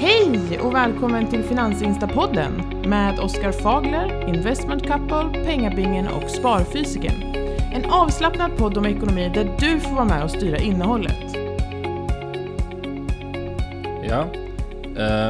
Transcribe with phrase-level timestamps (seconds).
[0.00, 7.14] Hej och välkommen till Finansinstapodden med Oskar Fagler, Investment Couple, Pengabingen och Sparfysiken.
[7.72, 11.36] En avslappnad podd om ekonomi där du får vara med och styra innehållet.
[14.08, 14.26] Ja,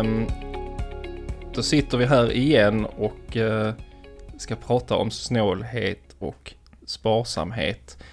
[0.00, 0.26] um,
[1.54, 3.70] då sitter vi här igen och uh,
[4.36, 6.54] ska prata om snålhet och
[6.86, 8.04] sparsamhet.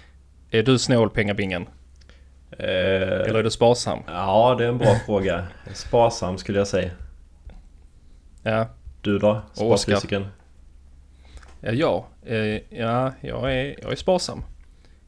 [0.50, 1.66] Är du snål pengabingen?
[2.50, 3.98] Eh, Eller är du sparsam?
[4.06, 5.46] Ja, det är en bra fråga.
[5.74, 6.90] Sparsam skulle jag säga.
[8.42, 8.66] Ja,
[9.00, 9.42] Du då?
[9.52, 9.76] Oskar.
[9.76, 10.26] Sparfysiken?
[11.60, 14.42] ja, ja, eh, ja jag, är, jag är sparsam.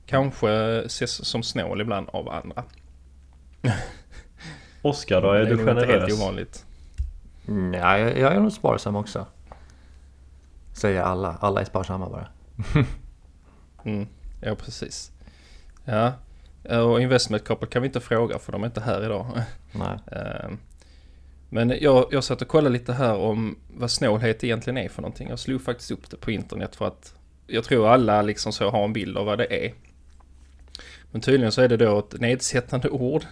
[0.06, 0.50] Kanske
[0.86, 2.64] ses som snål ibland av andra.
[4.82, 5.32] Oskar då?
[5.32, 6.20] Är Det du nog inte helt generös?
[6.22, 6.66] ovanligt.
[7.48, 9.26] Mm, ja, jag, jag är nog sparsam också.
[10.72, 11.36] Säger alla.
[11.40, 12.28] Alla är sparsamma bara.
[13.84, 14.06] Mm,
[14.40, 15.12] ja, precis.
[15.84, 16.12] Ja,
[16.68, 19.42] och Investment Couple kan vi inte fråga för de är inte här idag.
[19.72, 19.98] Nej.
[20.12, 20.58] Ehm,
[21.48, 25.28] Men jag, jag satt och kollade lite här om vad snålhet egentligen är för någonting.
[25.28, 27.14] Jag slog faktiskt upp det på internet för att
[27.46, 29.74] jag tror alla liksom så har en bild av vad det är.
[31.10, 33.24] Men tydligen så är det då ett nedsättande ord.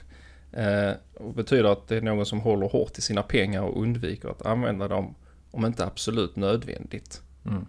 [0.52, 4.28] Eh, och betyder att det är någon som håller hårt i sina pengar och undviker
[4.28, 5.14] att använda dem
[5.50, 7.22] om inte absolut nödvändigt.
[7.46, 7.66] Mm.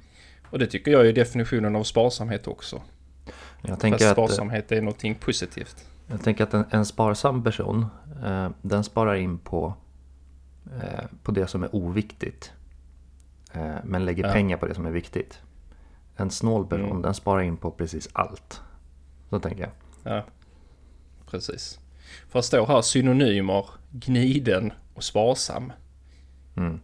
[0.49, 2.81] Och det tycker jag är definitionen av sparsamhet också.
[3.61, 5.85] Jag tänker Fast att, eh, sparsamhet är någonting positivt.
[6.07, 7.85] jag tänker att en, en sparsam person,
[8.25, 9.73] eh, den sparar in på,
[10.83, 12.51] eh, på det som är oviktigt.
[13.53, 14.33] Eh, men lägger Ja.
[14.33, 15.39] pengar på det som är viktigt.
[16.15, 17.01] En snål person, Mm.
[17.01, 18.61] den sparar in på precis allt.
[19.29, 19.71] Så tänker jag.
[20.13, 20.23] Ja,
[21.31, 21.79] precis.
[22.29, 25.71] För det står här synonymer, gniden och sparsam.
[26.57, 26.79] Mm.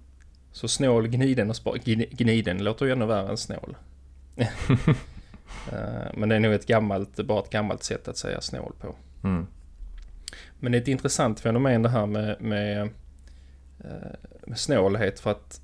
[0.51, 1.73] Så snål, gniden och spar...
[1.75, 3.75] gni- Gniden låter ju ännu värre än snål.
[5.71, 8.95] Eh, Men det är nog ett gammalt, bara ett gammalt sätt att säga snål på.
[9.23, 9.47] Mm.
[10.59, 12.81] Men det är ett intressant fenomen det här med, med,
[13.79, 14.11] eh,
[14.47, 15.61] med snålhet för att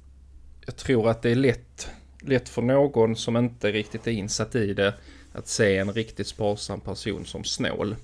[0.65, 1.89] jag tror att det är lätt,
[2.21, 4.93] lätt för någon som inte riktigt är insatt i det
[5.33, 7.95] att se en riktigt sparsam person som snål.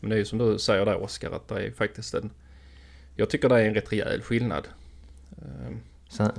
[0.00, 2.30] Men det är ju som du säger där Oskar att det är faktiskt en...
[3.16, 4.68] Jag tycker det är en rätt rejäl skillnad.
[6.10, 6.30] Sen,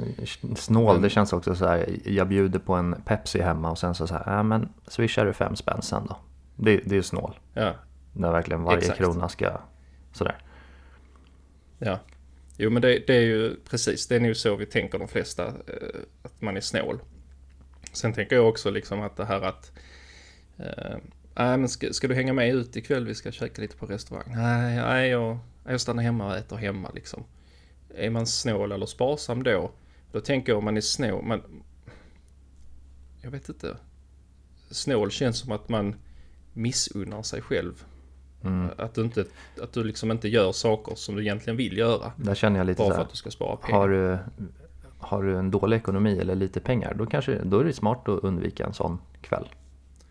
[0.56, 1.98] snål, Men- det känns också så här.
[2.06, 5.34] Jag bjuder på en Pepsi hemma och sen så, så här, ja men swishar du
[5.34, 6.18] fem spänn sen då.
[6.56, 7.40] Det, det är ju snål.
[7.54, 7.74] Ja,
[8.14, 8.98] När verkligen varje Exakt.
[8.98, 9.58] krona ska
[10.14, 10.38] sådär.
[11.80, 12.00] ja.
[12.58, 15.48] Jo men det, det är ju precis, det är nog så vi tänker de flesta,
[15.48, 15.54] eh,
[16.24, 17.00] att man är snål.
[17.94, 19.72] Sen tänker jag också liksom att det här att
[21.36, 23.06] Nej men ska, ska du hänga med ut ikväll?
[23.08, 24.24] Vi ska käka lite på restaurang.
[24.36, 25.38] Nej, nej jag,
[25.68, 27.24] jag stannar hemma och äter hemma liksom.
[27.96, 29.72] Är man snål eller sparsam då?
[30.12, 31.42] Då tänker jag om man är snål, man...
[33.22, 33.78] Jag vet inte.
[34.70, 35.96] Snål känns som att man
[36.54, 37.86] missunnar sig själv.
[38.44, 38.70] Mm.
[38.78, 39.26] Att du inte,
[39.62, 42.12] att du liksom inte gör saker som du egentligen vill göra.
[42.16, 43.04] Där känner jag lite Bara för här.
[43.04, 43.80] att du ska spara pengar.
[43.80, 44.18] Har du,
[44.98, 48.24] har du en dålig ekonomi eller lite pengar, då, kanske, då är det smart att
[48.24, 49.48] undvika en sån kväll.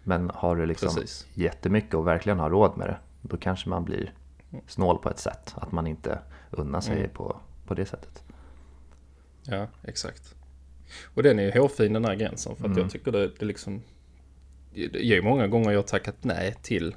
[0.02, 1.26] Men har du liksom Precis.
[1.34, 4.12] jättemycket och verkligen har råd med det, då kanske man blir
[4.66, 5.54] snål på ett sätt.
[5.56, 6.18] Att man inte
[6.50, 7.10] unnar sig Mm.
[7.10, 7.36] på,
[7.70, 8.22] på det sättet.
[9.42, 10.34] Ja, exakt.
[11.14, 12.78] Och den är ju hårfin den här gränsen för att Mm.
[12.82, 13.82] jag tycker det, det liksom...
[14.74, 16.94] Det är många gånger jag har tackat nej till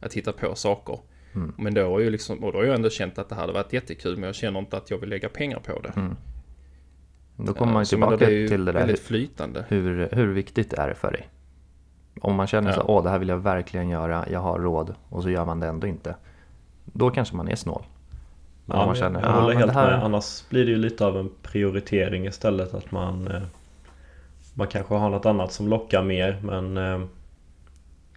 [0.00, 0.98] att hitta på saker.
[1.34, 1.52] Mm.
[1.58, 3.72] Men då har ju liksom, och då har jag ändå känt att det hade varit
[3.72, 5.92] jättekul men jag känner inte att jag vill lägga pengar på det.
[5.96, 6.16] Mm.
[7.36, 8.78] Då kommer man ju tillbaka det ju till det där.
[8.80, 9.64] väldigt flytande.
[9.68, 11.28] Hur, hur viktigt är det för dig?
[12.20, 12.76] Om man känner Ja.
[12.76, 15.60] så åh det här vill jag verkligen göra, jag har råd och så gör man
[15.60, 16.16] det ändå inte.
[16.84, 17.84] Då kanske man är snål.
[18.72, 20.04] Ja, man jag, känner, jag ja, håller men helt här, med.
[20.04, 22.74] Annars blir det ju lite av en prioritering istället.
[22.74, 23.42] Att man eh,
[24.54, 27.00] Man kanske har något annat som lockar mer men eh,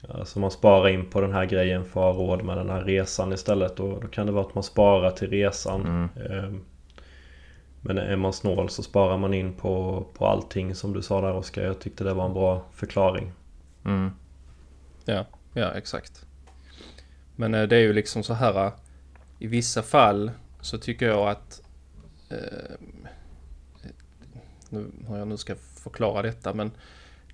[0.09, 2.83] Alltså man sparar in på den här grejen för att ha råd med den här
[2.83, 3.79] resan istället.
[3.79, 5.81] Och då kan det vara att man sparar till resan.
[5.81, 6.09] Mm.
[6.37, 6.51] Eh,
[7.81, 11.33] Men är man snål så sparar man in på, på allting som du sa där
[11.33, 11.61] Oskar.
[11.61, 13.31] Jag tyckte det var en bra förklaring.
[13.85, 14.11] Mm,
[15.05, 16.25] Ja, ja exakt.
[17.35, 18.71] Men det är ju liksom så här.
[19.39, 20.31] I vissa fall
[20.65, 21.61] så tycker jag att...
[22.29, 22.75] Eh,
[24.69, 26.71] nu, hur jag nu ska förklara detta men...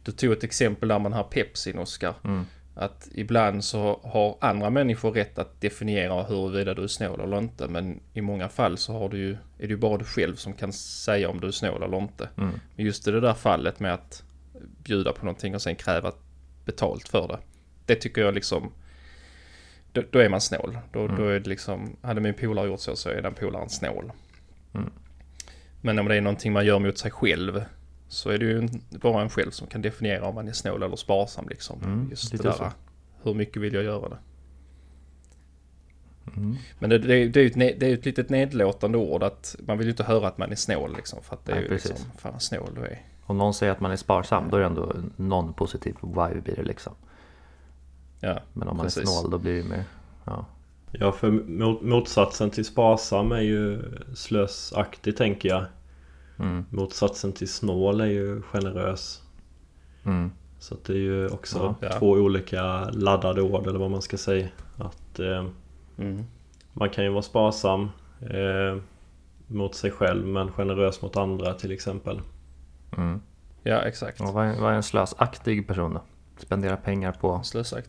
[0.03, 2.13] Du tog ett exempel där man har Pepsin Oskar.
[2.23, 2.45] mm,
[2.75, 7.67] Att ibland så har andra människor rätt att definiera huruvida du är snål eller inte.
[7.67, 10.53] Men i många fall så har du ju, är det ju bara du själv som
[10.53, 12.29] kan säga om du är snål eller inte.
[12.37, 14.23] mm, Men just i det där fallet med att
[14.83, 16.11] bjuda på någonting och sen kräva
[16.65, 17.39] betalt för det.
[17.85, 18.71] Det tycker jag liksom...
[19.93, 20.77] Då, då är man snål.
[20.91, 21.15] Då, Mm.
[21.17, 21.95] då är det liksom...
[22.01, 24.11] Hade min polare gjort så så är den polaren snål.
[24.73, 24.89] Mm.
[25.81, 27.63] Men om det är någonting man gör mot sig själv
[28.07, 30.95] så är det ju bara en själv som kan definiera om man är snål eller
[30.95, 31.79] sparsam liksom.
[31.83, 32.51] Mm, Just det där.
[32.51, 32.71] så.
[33.23, 34.17] Hur mycket vill jag göra det?
[36.38, 36.55] Mm.
[36.79, 39.77] Men det, det, det är ju ett, det är ett litet nedlåtande ord att man
[39.77, 41.19] vill ju inte höra att man är snål liksom.
[41.23, 41.89] För att det är Nej, ju precis.
[41.89, 43.01] liksom, fan snål du är.
[43.23, 46.55] Om någon säger att man är sparsam då är det ändå någon positiv vibe i
[46.55, 46.93] det liksom.
[48.21, 49.03] Ja, Men om man Precis.
[49.03, 49.83] är snål då blir det mer...
[50.25, 50.45] Ja.
[50.91, 53.81] Ja, för mot, motsatsen till sparsam är ju
[54.15, 55.65] slösaktig tänker jag.
[56.39, 56.65] Mm.
[56.69, 59.21] Motsatsen till snål är ju generös.
[60.03, 60.31] Mm.
[60.59, 61.89] Så att det är ju också Ja.
[62.00, 64.47] två olika laddade ord eller vad man ska säga.
[64.77, 65.45] Att eh,
[65.97, 66.25] mm.
[66.74, 67.89] man kan ju vara sparsam
[68.21, 68.81] eh,
[69.47, 72.21] mot sig själv men generös mot andra till exempel.
[72.97, 73.21] Mm.
[73.63, 74.21] ja exakt.
[74.21, 76.01] Och vad, är, vad är en slösaktig person då?
[76.41, 77.41] Spendera pengar på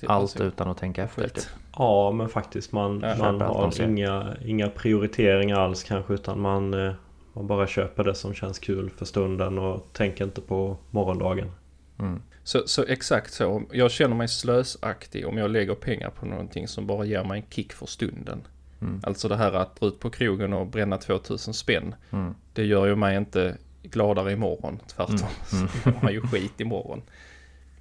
[0.07, 0.47] allt person.
[0.47, 1.23] utan att tänka efter.
[1.23, 1.35] Skit.
[1.35, 1.45] Typ.
[1.77, 6.93] Ja men faktiskt man, man köper har inga, inga prioriteringar alls kanske utan man, eh,
[7.33, 11.51] man bara köper det som känns kul för stunden och tänker inte på morgondagen.
[11.99, 12.23] Mm.
[12.45, 13.63] Så, så exakt så.
[13.73, 17.47] Jag känner mig slösaktig om jag lägger pengar på någonting som bara ger mig en
[17.51, 18.43] kick för stunden.
[18.81, 19.01] Mm.
[19.03, 21.95] Alltså det här att dra ut på krogen och bränna 2000 spänn.
[22.11, 22.35] Mm.
[22.53, 24.79] Det gör ju mig inte gladare imorgon.
[24.87, 25.29] Tvärtom.
[25.53, 25.69] Mm.
[25.69, 27.03] Så mår man ju skit imorgon.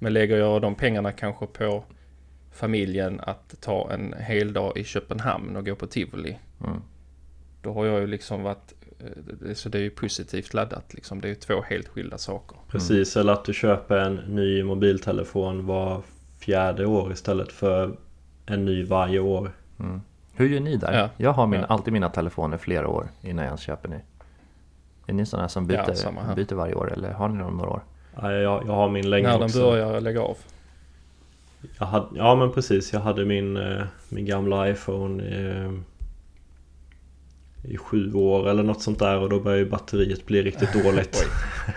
[0.02, 1.84] Men lägger jag de pengarna kanske på
[2.52, 6.38] familjen att ta en hel dag i Köpenhamn och gå på tivoli.
[6.64, 6.80] Mm.
[7.62, 11.20] Då har jag ju liksom varit, eh, så det är ju positivt laddat liksom.
[11.20, 12.56] Det är ju två helt skilda saker.
[12.68, 16.02] Precis, eller att du köper en ny mobiltelefon var
[16.38, 17.96] fjärde år istället för
[18.46, 19.50] en ny varje år.
[19.80, 20.00] Mm.
[20.34, 20.98] Hur gör ni där?
[20.98, 21.10] Ja.
[21.16, 21.66] Jag har min, Ja.
[21.66, 23.98] alltid mina telefoner flera år innan jag ens köper ny.
[25.06, 26.34] Är ni sådana som Ja, byter, här.
[26.34, 27.82] byter varje år eller har ni dem några år?
[28.20, 29.60] Ja, Jag, jag har min länge När den också.
[29.70, 30.36] börjar lägga av.
[31.78, 35.70] Jag hade, ja men precis, jag hade min, eh, min gamla iPhone eh,
[37.72, 41.26] i sju år eller något sånt där och då började ju batteriet bli riktigt dåligt.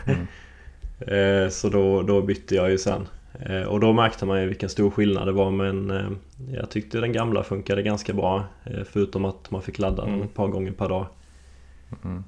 [1.00, 3.08] eh, så då, då bytte jag ju sen.
[3.40, 6.18] Eh, och då märkte man ju vilken stor skillnad det var men
[6.54, 8.44] jag tyckte den gamla funkade ganska bra.
[8.86, 10.26] Förutom att man fick ladda den Mm.
[10.26, 11.06] ett par gånger per dag.
[12.04, 12.24] Mm.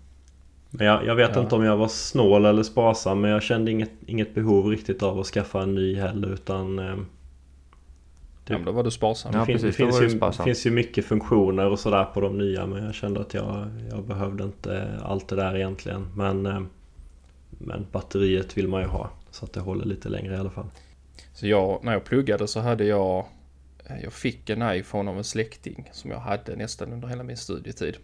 [0.70, 1.42] Men jag, jag vet Ja.
[1.42, 5.20] inte om jag var snål eller sparsam men jag kände inget, inget behov riktigt av
[5.20, 6.96] att skaffa en ny heller utan eh,
[8.50, 9.32] Ja, men då var du sparsam.
[9.34, 10.44] Ja, det, finns, precis, det finns, det ju, sparsam.
[10.46, 14.04] finns ju mycket funktioner och sådär på de nya men jag kände att jag, jag
[14.04, 16.08] behövde inte allt det där egentligen.
[16.16, 16.62] Men, eh,
[17.50, 20.66] men batteriet vill man ju ha så att det håller lite längre i alla fall.
[21.34, 23.26] Så jag, när jag pluggade så hade jag,
[23.86, 27.38] eh, jag fick en iPhone av en släkting som jag hade nästan under hela min
[27.38, 27.98] studietid.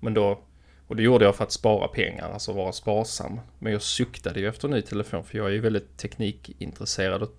[0.00, 0.38] Men då,
[0.86, 3.40] och det gjorde jag för att spara pengar, alltså vara sparsam.
[3.58, 7.34] Men jag suktade ju efter en ny telefon för jag är ju väldigt teknikintresserad och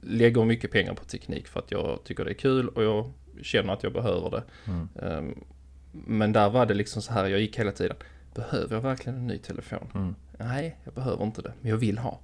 [0.00, 3.72] lägger mycket pengar på teknik för att jag tycker det är kul och jag känner
[3.72, 4.42] att jag behöver det.
[4.66, 4.88] Mm.
[5.02, 5.44] Ehm,
[5.92, 7.96] Men där var det liksom så här, jag gick hela tiden.
[8.34, 9.90] Behöver jag verkligen en ny telefon?
[9.94, 10.14] Mm.
[10.38, 12.20] Nej, jag behöver inte det, men jag vill ha.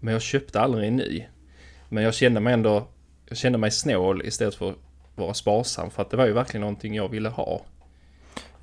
[0.00, 1.26] Men jag köpte aldrig en ny.
[1.88, 2.88] Men jag kände mig ändå,
[3.28, 4.76] jag kände mig snål istället för att
[5.14, 5.90] vara sparsam.
[5.90, 7.60] För att det var ju verkligen någonting jag ville ha.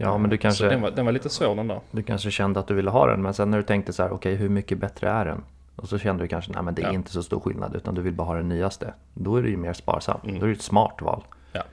[0.04, 1.80] Ja men du Så kanske, den var, den var lite svår den där.
[1.92, 4.12] du kanske kände att du ville ha den men sen när du tänkte så här,
[4.14, 5.44] okej hur mycket bättre är den?
[5.76, 6.94] Och så kände du kanske, nej men det är Ja.
[6.94, 8.94] inte så stor skillnad utan du vill bara ha den nyaste.
[9.14, 10.20] Då är det ju mer sparsam.
[10.24, 10.40] Mm.
[10.40, 11.24] Då är det ett smart val.
[11.52, 11.64] Ja.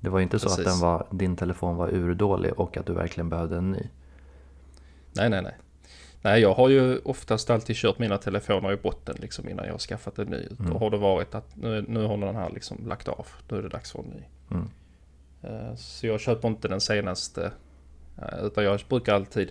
[0.00, 2.92] Det var ju inte så att den var, din telefon var urdålig och att du
[2.92, 3.86] verkligen behövde en ny.
[5.12, 5.54] Nej, nej, nej.
[6.22, 9.78] Nej, jag har ju oftast alltid kört mina telefoner i botten liksom innan jag har
[9.78, 10.46] skaffat en ny.
[10.60, 10.72] Mm.
[10.72, 13.26] Då har det varit att nu, nu har den här liksom lagt av.
[13.48, 14.22] Nu är det dags för en ny.
[14.50, 14.68] Mm.
[15.42, 17.50] Eh, Så jag köper inte den senaste.
[18.22, 19.50] Eh, Utan jag brukar alltid,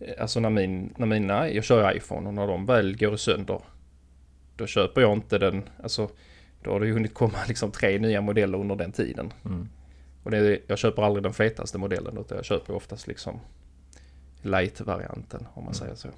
[0.00, 3.60] eh, alltså när, min, när mina, jag kör iPhone och när de väl går sönder.
[4.56, 6.10] Då köper jag inte den, alltså
[6.62, 9.32] då har det ju hunnit komma liksom tre nya modeller under den tiden.
[9.44, 9.68] Mm.
[10.22, 13.40] Och det, jag köper aldrig den fetaste modellen utan jag köper oftast liksom
[14.42, 16.08] light-varianten om man säger så.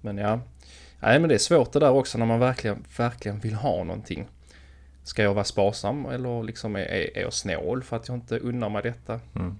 [0.00, 0.40] Men ja,
[1.00, 4.28] nej men det är svårt det där också när man verkligen, verkligen vill ha någonting.
[5.02, 8.68] Ska jag vara sparsam eller liksom är, är, jag snål för att jag inte unnar
[8.68, 9.12] mig detta?
[9.12, 9.58] Mm.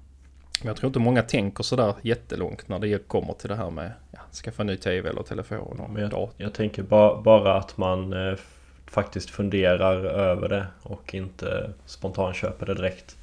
[0.61, 3.93] Men jag tror inte många tänker sådär jättelångt när det kommer till det här med
[4.13, 6.31] ja, skaffa ny tv eller telefon och Men jag, dator.
[6.37, 8.39] jag tänker ba, bara att man eh,
[8.87, 13.17] faktiskt funderar över det och inte spontant köper det direkt.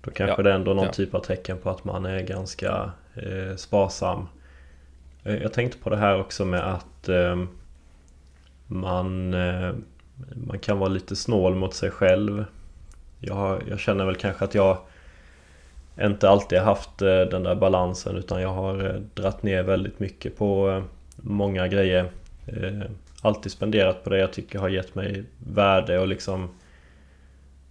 [0.00, 0.92] Då kanske Ja, det är ändå någon ja.
[0.92, 4.28] typ av tecken på att man är ganska eh, sparsam.
[5.24, 7.36] Eh, Jag tänkte på det här också med att eh,
[8.66, 9.34] man,
[10.34, 12.44] man kan vara lite snål mot sig själv.
[13.20, 14.78] Jag, jag känner väl kanske att jag
[16.00, 20.38] inte alltid haft eh, den där balansen utan jag har eh, dratt ner väldigt mycket
[20.38, 20.82] på eh,
[21.16, 22.10] många grejer.
[23.22, 26.48] Alltid spenderat på det jag tycker har gett mig värde och liksom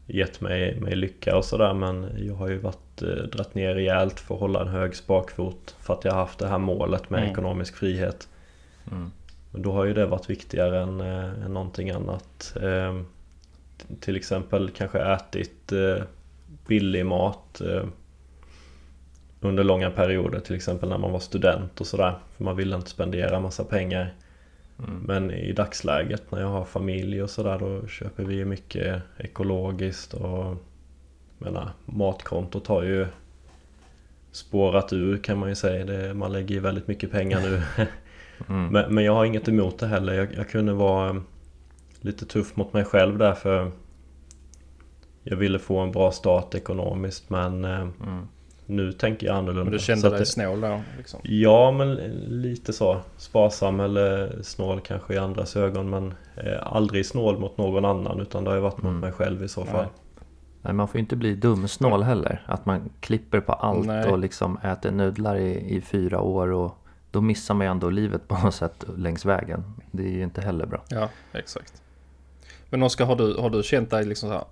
[0.08, 2.98] gett mig, mig lycka och sådär men jag har ju varit,
[3.32, 6.48] dratt ner rejält för att hålla en hög sparkvot för att jag har haft det
[6.48, 7.32] här målet med Mm.
[7.32, 8.28] ekonomisk frihet.
[8.92, 9.12] Mm.
[9.56, 12.58] Men då har ju det varit viktigare än, eh, än någonting annat.
[12.62, 13.02] Eh,
[14.00, 16.04] till exempel kanske ätit eh,
[16.68, 17.84] billig mat eh,
[19.40, 22.16] under långa perioder till exempel när man var student och sådär.
[22.38, 24.14] För man ville inte spendera massa pengar.
[24.80, 25.00] Mm.
[25.00, 30.56] Men i dagsläget när jag har familj och sådär då köper vi mycket ekologiskt och
[31.38, 33.08] menar, matkontot har ju
[34.32, 35.86] spårat ur kan man ju säga.
[35.86, 37.62] Det, man lägger ju väldigt mycket pengar nu.
[38.50, 38.68] mm.
[38.68, 40.14] men, men, jag har inget emot det heller.
[40.14, 41.22] Jag, jag kunde vara
[42.02, 43.72] lite tuff mot mig själv där för
[45.24, 48.28] jag ville få en bra start ekonomiskt men eh, mm.
[48.66, 49.64] nu tänker jag annorlunda.
[49.64, 50.82] Men du kände dig det, snål då?
[50.98, 51.20] Liksom.
[51.24, 51.96] Ja men
[52.42, 52.98] lite så.
[53.18, 58.44] Sparsam eller snål kanske i andras ögon men eh, aldrig snål mot någon annan utan
[58.44, 59.00] det har ju varit mot mm.
[59.00, 59.82] mig själv i så fall.
[59.82, 59.92] Nej.
[60.66, 62.42] Nej, man får ju inte bli dumsnål heller.
[62.46, 64.12] Att man klipper på allt Nej.
[64.12, 66.85] och liksom äter nudlar i, i fyra år och
[67.16, 69.64] då missar man ju ändå livet på något sätt längs vägen.
[69.92, 70.84] Det är ju inte heller bra.
[70.90, 71.82] Ja, exakt.
[72.70, 74.46] Men Oskar, har du, har du känt dig liksom så här,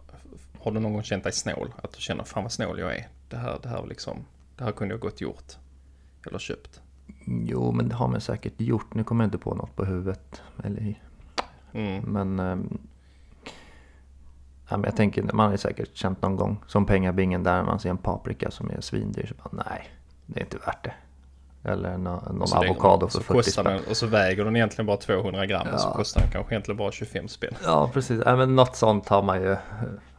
[0.60, 1.74] har du någon gång känt dig snål?
[1.84, 3.08] Att du känner, fan vad snål jag är.
[3.29, 4.25] Det här, det här liksom,
[4.58, 5.53] det här kunde jag gott gjort.
[6.27, 6.82] Eller köpt.
[7.25, 8.93] Jo, men det har man säkert gjort.
[8.93, 10.41] Nu kommer jag inte på något på huvudet.
[10.63, 11.01] Eller...
[11.74, 12.03] Mm.
[12.03, 12.39] Men
[14.70, 17.89] Ja, men jag tänker, man har säkert känt någon gång, som pengabingen där man ser
[17.89, 19.25] en paprika som är svindyr.
[19.25, 19.89] Så bara, nej,
[20.25, 20.93] det är inte värt det.
[21.65, 23.65] Eller någon, avokado för 40 spänn.
[23.65, 25.74] Den, och så väger den egentligen bara 200 gram ja.
[25.74, 27.53] och så kostar den kanske egentligen bara 25 spänn.
[27.63, 28.22] Ja, precis.
[28.25, 29.55] Ja, men något sånt har man ju.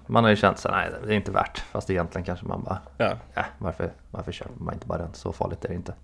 [0.06, 1.58] Man har ju känt så nej det är inte värt.
[1.58, 3.12] Fast egentligen kanske man bara, ja.
[3.34, 5.14] Äh, varför, varför köper man inte bara den?
[5.14, 5.94] Så farligt är det inte.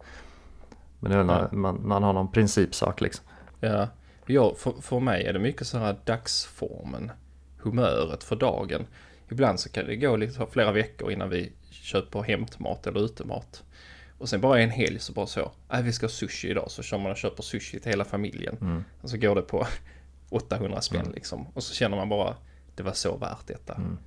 [1.00, 1.48] Men det är ja.
[1.52, 3.24] man, man har någon principsak liksom.
[3.60, 3.88] Ja,
[4.26, 7.12] ja för, för mig är det mycket så här dagsformen
[7.62, 8.86] humöret för dagen.
[9.30, 13.62] Ibland så kan det gå lite flera veckor innan vi köper hämtmat eller utemat.
[14.20, 16.82] Och sen bara en helg så bara så, äh, vi ska ha sushi idag, så
[16.82, 18.56] kör man och köper sushi till hela familjen.
[18.60, 18.84] Mm.
[19.00, 19.66] Och så går det på
[20.30, 21.12] 800 spänn mm.
[21.12, 21.46] liksom.
[21.54, 22.34] Och så känner man bara,
[22.74, 23.74] det var så värt detta.
[23.74, 23.98] Mm.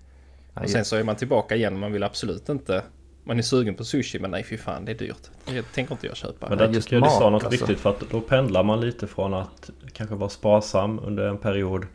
[0.53, 2.83] och sen så är man tillbaka igen, man vill absolut inte
[3.23, 5.29] man är sugen på sushi men nej fy fan det är dyrt.
[5.45, 6.49] Det tänker inte jag köpa.
[6.49, 7.65] Men där tycker jag du sa något alltså.
[7.65, 11.85] viktigt för att då pendlar man lite från att kanske vara sparsam under en period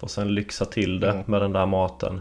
[0.00, 1.24] och sen lyxa till det mm.
[1.26, 2.20] med den där maten.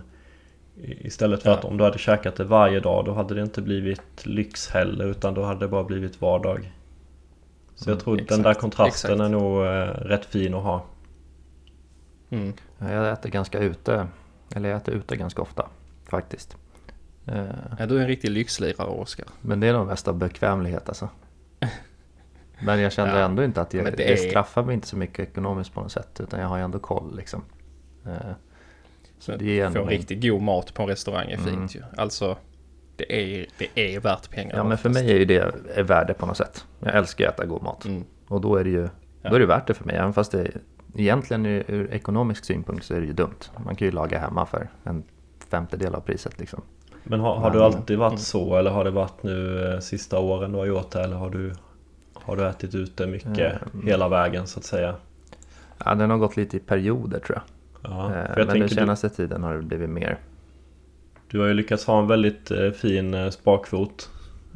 [0.78, 1.58] Istället för ja.
[1.58, 5.06] att om du hade käkat det varje dag då hade det inte blivit lyx heller
[5.06, 6.72] utan då hade det bara blivit vardag.
[7.76, 9.26] Så jag mm, tror exakt, den där kontrasten exakt.
[9.26, 10.86] är nog eh, rätt fin att ha.
[12.30, 12.54] Mm.
[12.80, 14.08] Jag äter ganska ute,
[14.56, 15.70] eller jag äter ute ganska ofta
[16.10, 16.58] faktiskt.
[17.26, 17.46] Eh,
[17.80, 19.28] ja, du är en riktig lyxlirare Oskar.
[19.42, 21.10] Men det är nog mest av bekvämlighet alltså.
[22.64, 25.20] Men jag kände ja, ändå inte att jag, det, det straffar mig inte så mycket
[25.20, 27.44] ekonomiskt på något sätt utan jag har ju ändå koll liksom.
[28.06, 28.32] Eh,
[29.26, 31.68] så det är få riktigt god mat på en restaurang är fint mm.
[31.68, 31.84] ju.
[31.98, 32.38] Alltså
[32.96, 34.58] det är, det är värt pengarna.
[34.58, 36.66] Ja men för mig är ju det är värde på något sätt.
[36.80, 37.86] Jag älskar att äta god mat.
[37.86, 38.04] Mm.
[38.28, 38.90] Och då är det ju
[39.22, 39.96] då är det värt det för mig.
[39.96, 40.52] Även fast det
[40.96, 43.40] egentligen ur ekonomisk synpunkt så är det ju dumt.
[43.66, 45.04] Man kan ju laga hemma för en
[45.50, 46.62] femtedel av priset liksom.
[47.04, 48.20] Men har, har du alltid varit mm.
[48.20, 51.30] så eller har det varit nu eh, sista åren du har gjort det eller har
[51.30, 51.54] du,
[52.14, 53.38] har du ätit ute mycket
[53.74, 53.88] mm.
[53.88, 54.96] hela vägen så att säga?
[55.86, 57.55] Ja, den har gått lite i perioder tror jag.
[57.90, 60.18] Ja, eh, men den senaste du, tiden har det blivit mer.
[61.28, 64.10] Du har ju lyckats ha en väldigt eh, fin eh, sparkvot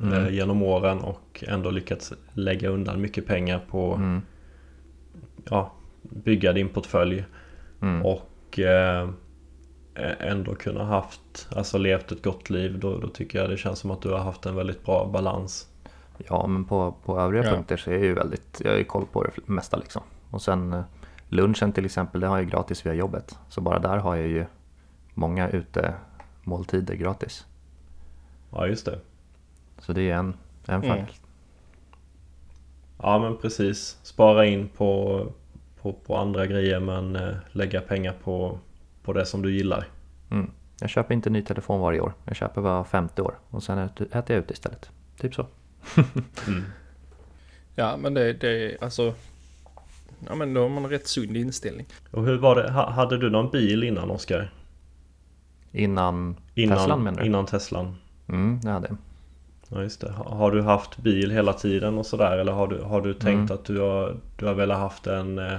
[0.04, 0.34] mm.
[0.34, 4.22] genom åren och ändå lyckats lägga undan mycket pengar på mm.
[5.50, 7.26] ja, bygga din portfölj.
[7.82, 8.06] Mm.
[8.06, 8.60] Och
[10.20, 12.80] ändå kunna haft, alltså levt ett gott liv.
[12.80, 15.68] Då, då tycker jag det känns som att du har haft en väldigt bra balans.
[16.18, 17.52] Ja, men på, på övriga ja.
[17.52, 20.02] punkter så är jag ju väldigt, jag har ju koll på det mesta liksom.
[20.30, 20.84] Och sen
[21.30, 23.40] Lunchen till exempel, det har jag gratis via jobbet.
[23.50, 24.46] Så bara där har jag ju
[25.14, 27.46] många utemåltider gratis.
[28.52, 29.00] Ja, just det.
[29.78, 30.34] Så det är en,
[30.66, 31.06] en mm.
[33.02, 33.98] Ja, men precis.
[34.04, 35.26] Spara in på,
[35.82, 38.60] på, på andra grejer men eh, lägga pengar på,
[39.04, 39.88] på det som du gillar.
[40.32, 40.52] Mm.
[40.82, 42.14] Jag köper inte ny telefon varje år.
[42.26, 44.90] Jag köper var femte år och sen äter jag ute istället.
[45.18, 45.46] Typ så.
[46.48, 46.64] mm.
[47.76, 49.14] Ja, men det, det alltså
[50.28, 51.86] ja men då har man en rätt sund inställning.
[52.12, 54.52] Och hur var det, hade du någon bil innan Oskar?
[55.72, 57.26] Innan, innan Teslan menar du?
[57.26, 57.96] Innan Teslan?
[58.28, 58.98] Mm, det hade jag.
[59.70, 60.12] Ja just det.
[60.12, 63.52] Har du haft bil hela tiden och sådär eller har du, har du tänkt mm.
[63.52, 65.58] att du har, du har velat haft en, eh,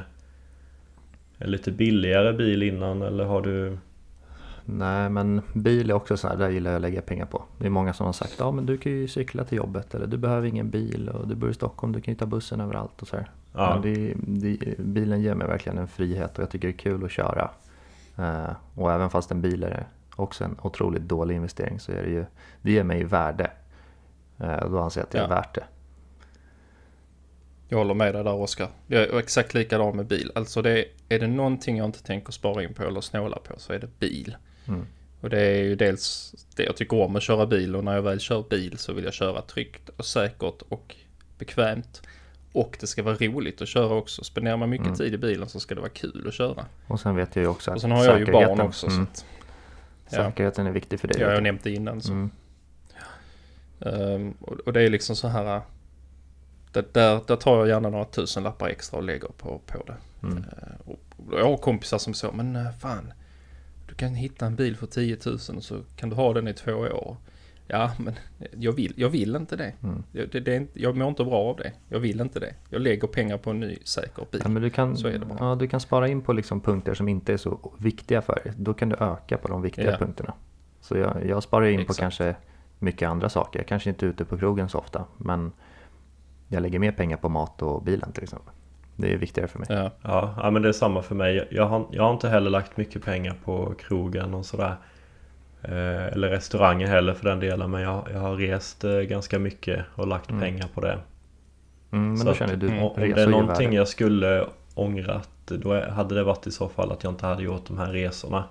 [1.38, 3.78] en lite billigare bil innan eller har du
[4.64, 7.42] Nej men bil är också så här, där gillar jag att lägga pengar på.
[7.58, 10.06] Det är många som har sagt ja men du kan ju cykla till jobbet eller
[10.06, 13.02] du behöver ingen bil och du bor i Stockholm, du kan ju ta bussen överallt
[13.02, 13.30] och så här.
[13.52, 13.80] Ja.
[13.82, 17.10] Det, det, bilen ger mig verkligen en frihet och jag tycker det är kul att
[17.10, 17.50] köra.
[18.18, 22.10] Uh, och även fast en bil är också en otroligt dålig investering så är det
[22.10, 22.24] ju,
[22.62, 23.50] det ger mig värde.
[24.40, 25.28] Uh, då anser jag att det är ja.
[25.28, 25.64] värt det.
[27.68, 28.68] Jag håller med dig där Oskar.
[28.86, 30.32] Jag är exakt likadan med bil.
[30.34, 33.72] Alltså det, är det någonting jag inte tänker spara in på eller snåla på så
[33.72, 34.36] är det bil.
[34.68, 34.86] Mm.
[35.20, 38.02] Och det är ju dels det jag tycker om att köra bil och när jag
[38.02, 40.96] väl kör bil så vill jag köra tryggt och säkert och
[41.38, 42.02] bekvämt.
[42.52, 44.24] Och det ska vara roligt att köra också.
[44.24, 44.98] Spenderar man mycket Mm.
[44.98, 46.66] tid i bilen så ska det vara kul att köra.
[46.86, 48.86] Och sen vet jag ju också att Och sen har jag ju barn också.
[48.86, 49.24] Mm, Så att,
[50.10, 51.20] ja, Säkerheten är viktig för dig.
[51.20, 52.00] jag har nämnt det innan.
[52.00, 52.12] Så.
[52.12, 52.30] Mm.
[53.80, 55.60] Ehm, och, det är liksom så här.
[56.72, 60.26] Det, där, där tar jag gärna några tusen lappar extra och lägger på, på det.
[60.26, 60.44] Mm.
[60.84, 63.12] Och, och jag har kompisar som så, men äh, fan.
[63.88, 66.54] Du kan hitta en bil för 10 000 och så kan du ha den i
[66.54, 67.16] två år.
[67.72, 68.14] Ja, men
[68.58, 69.72] jag vill, jag vill inte det.
[69.82, 70.02] Mm.
[70.12, 71.72] Jag, det, det är inte, jag mår inte bra av det.
[71.88, 72.54] Jag vill inte det.
[72.68, 74.40] Jag lägger pengar på en ny säker bil.
[74.44, 75.38] Ja, men du, kan, Så är det bara.
[75.40, 78.52] ja, du kan spara in på liksom punkter som inte är så viktiga för dig.
[78.56, 79.96] Då kan du öka på de viktiga Ja.
[79.96, 80.34] punkterna.
[80.80, 81.98] Så jag, jag sparar in på Exakt.
[82.00, 82.36] kanske
[82.78, 83.58] mycket andra saker.
[83.58, 85.04] Jag kanske inte är ute på krogen så ofta.
[85.16, 85.52] Men
[86.48, 88.54] jag lägger mer pengar på mat och bilen till exempel.
[88.96, 89.68] Det är viktigare för mig.
[89.70, 91.48] Ja, Ja, ja men det är samma för mig.
[91.50, 94.76] Jag har, jag har inte heller lagt mycket pengar på krogen och sådär.
[95.62, 97.70] Eh, eller restauranger heller för den delen.
[97.70, 100.42] Men jag, jag har rest eh, ganska mycket och lagt Mm.
[100.42, 100.98] pengar på det.
[101.92, 105.28] Mm, men Så då att, känner du mm, Om, det är någonting jag skulle ångrat
[105.46, 108.44] då hade det varit i så fall att jag inte hade gjort de här resorna.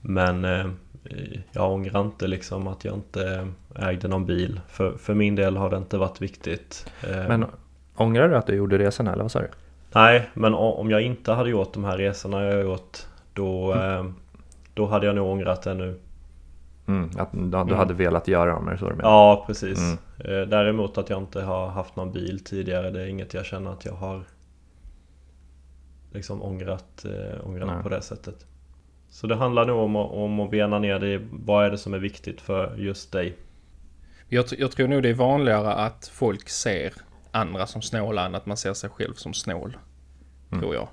[0.00, 0.66] Men eh,
[1.52, 4.60] jag ångrar inte liksom att jag inte ägde någon bil.
[4.68, 6.92] För, för min del har det inte varit viktigt.
[7.10, 7.46] Eh, Men
[7.96, 9.48] ångrar du att du gjorde resan eller vad sa du?
[9.92, 12.98] Nej, men om jag inte hade gjort de här resorna jag har gjort
[13.32, 14.06] då, Mm.
[14.06, 14.12] eh,
[14.74, 16.00] då hade jag nog ångrat det nu.
[16.86, 17.74] Mm, att du, du Mm.
[17.76, 19.10] hade velat göra dem, är det så du menar?
[19.10, 19.78] Ja, precis.
[19.78, 19.98] Mm.
[20.42, 23.70] Eh, Däremot att jag inte har haft någon bil tidigare det är inget jag känner
[23.72, 24.24] att jag har
[26.12, 27.82] liksom ångrat, eh, ångrat Nej.
[27.82, 28.46] på det sättet.
[29.08, 31.94] Så det handlar nog om, att- om att bena ner det vad är det som
[31.94, 33.36] är viktigt för just dig.
[34.28, 36.92] Jag, jag tror nog det är vanligare att folk ser
[37.30, 39.76] andra som snåla än att man ser sig själv som snål.
[40.50, 40.60] Mm.
[40.62, 40.88] Tror jag.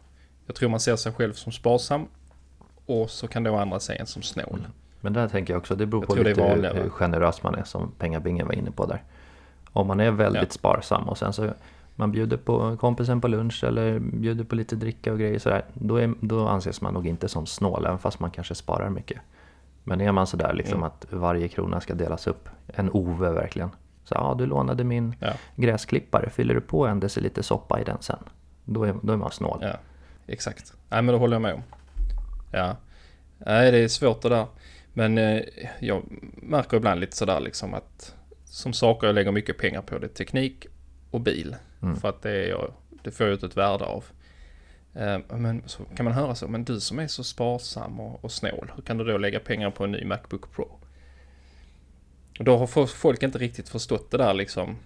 [0.46, 2.08] Jag tror man ser sig själv som sparsam
[2.92, 4.60] och så kan då andra se en som snål.
[4.60, 4.72] Mm.
[5.02, 6.80] Men där tänker jag också, det beror Jag på lite hur, vanligare.
[6.80, 9.04] hur generös man är som pengabingen var inne på där.
[9.74, 10.50] Om man är väldigt Ja.
[10.50, 11.50] sparsam och sen så
[11.96, 15.66] man bjuder på kompisen på lunch eller bjuder på lite dricka och grejer sådär.
[15.74, 19.18] Då, är, då anses man nog inte som snål även fast man kanske sparar mycket.
[19.84, 20.84] Men är man sådär liksom Mm.
[20.88, 23.70] att varje krona ska delas upp, en Ove verkligen.
[24.04, 25.34] Så ja, du lånade min Ja.
[25.56, 28.20] gräsklippare, fyller du på en deciliter soppa i den sen?
[28.66, 29.58] Då är, då är man snål.
[29.62, 29.75] Ja,
[30.27, 30.74] exakt.
[30.90, 31.62] Nej men det håller jag med om.
[32.51, 32.77] Ja.
[33.37, 34.48] Nej det är svårt det där.
[34.94, 35.42] Men eh,
[35.79, 36.03] jag
[36.35, 40.09] märker ibland lite sådär liksom att som saker jag lägger mycket pengar på det är
[40.09, 40.66] teknik
[41.11, 41.55] och bil.
[41.81, 41.96] Mm.
[41.96, 44.05] För att det, är jag, det får jag ut ett värde av.
[44.96, 48.31] Eh, men så kan man höra så, men du som är så sparsam och, och
[48.31, 50.79] snål, hur kan du då lägga pengar på en ny Macbook Pro?
[52.40, 54.77] Och då har fo- folk inte riktigt förstått det där liksom.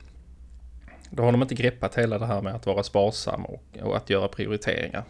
[1.09, 4.09] Då har de inte greppat hela det här med att vara sparsam och, och att
[4.09, 5.03] göra prioriteringar.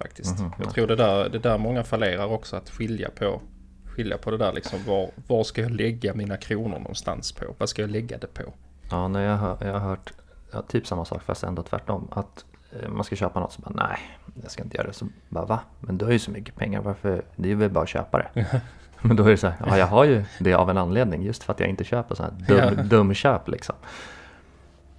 [0.00, 0.38] Faktiskt.
[0.40, 0.70] Mhm, jag ja.
[0.70, 3.40] tror det där, det där många fallerar också, att skilja på,
[3.86, 4.78] skilja på det där liksom.
[4.86, 7.54] Var, var ska jag lägga mina kronor någonstans på?
[7.58, 8.42] Vad ska jag lägga det på?
[8.90, 10.12] Ja, när jag, hör, jag har hört
[10.52, 12.08] ja, typ samma sak fast ändå tvärtom.
[12.12, 13.98] Att eh, man ska köpa något så bara nej,
[14.42, 14.92] jag ska inte göra det.
[14.92, 15.60] Så bara va?
[15.80, 17.22] Men du har ju så mycket pengar, varför?
[17.36, 18.46] Det är väl bara att köpa det.
[19.02, 21.42] Men då är det så här, ja jag har ju det av en anledning just
[21.42, 23.74] för att jag inte köper sådana här dum, dumköp liksom.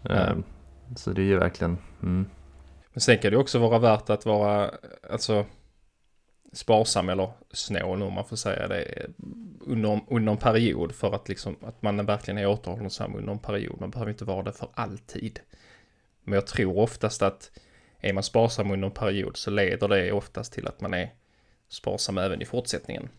[0.03, 0.43] Ehm,
[0.95, 2.25] Så det är ju verkligen, mm,
[2.93, 4.71] Men sen kan det också vara värt att vara,
[5.10, 5.45] alltså
[6.54, 9.08] sparsam eller snål om man får säga det
[9.62, 13.80] under, under en period för att liksom att man verkligen är återhållsam under en period.
[13.80, 15.39] Man behöver inte vara det för alltid.
[16.23, 17.51] Men jag tror oftast att
[17.99, 21.10] är man sparsam under en period så leder det oftast till att man är
[21.69, 23.10] sparsam även i fortsättningen.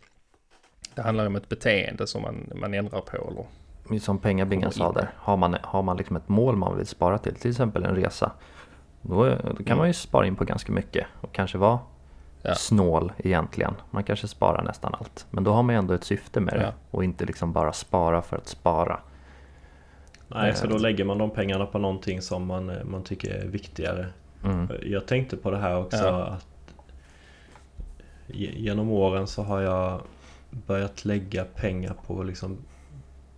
[0.95, 3.47] Det handlar om ett beteende som man, man ändrar på
[3.89, 5.11] eller som pengabingen sa där.
[5.17, 8.33] Har man, har man liksom ett mål man vill spara till, till exempel en resa.
[9.03, 9.79] Då, då kan Mm.
[9.79, 11.79] man ju spara in på ganska mycket och kanske vara
[12.43, 12.55] Ja.
[12.55, 13.75] snål egentligen.
[13.91, 15.27] Man kanske sparar nästan allt.
[15.31, 16.73] Men då har man ju ändå ett syfte med det Ja.
[16.91, 19.01] och inte liksom bara spara för att spara.
[20.29, 20.71] Nej, så Eh.
[20.71, 24.07] då lägger man de pengarna på någonting som man, eh, man tycker är viktigare.
[24.45, 24.69] Mm.
[24.83, 26.25] Jag tänkte på det här också Ja.
[26.25, 26.47] att
[28.27, 30.01] ge- genom åren så har jag
[30.51, 32.57] börjat lägga pengar på liksom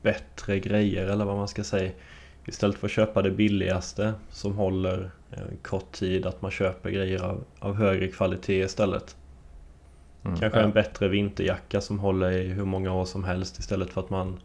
[0.03, 1.92] bättre grejer eller vad man ska säga.
[2.46, 7.22] Istället för att köpa det billigaste som håller en kort tid att man köper grejer
[7.22, 9.16] av, av högre kvalitet istället.
[10.24, 10.37] Mm.
[10.37, 14.11] Kanske en bättre vinterjacka som håller i hur många år som helst istället för att
[14.11, 14.40] man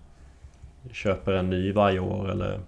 [0.92, 2.60] köper en ny varje år eller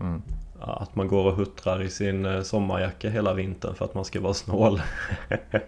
[0.00, 0.22] Mm.
[0.60, 4.20] att man går och huttrar i sin eh, sommarjacka hela vintern för att man ska
[4.20, 4.82] vara snål.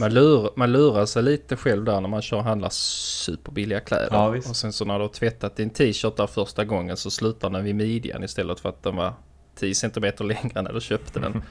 [0.00, 4.08] Man, lur, man lurar sig lite själv där när man kör och handlar superbilliga kläder.
[4.10, 7.50] Ja, och sen så när du har tvättat din t-shirt där första gången så slutar
[7.50, 9.12] den vid midjan istället för att den var
[9.54, 11.42] 10 cm längre när du köpte den.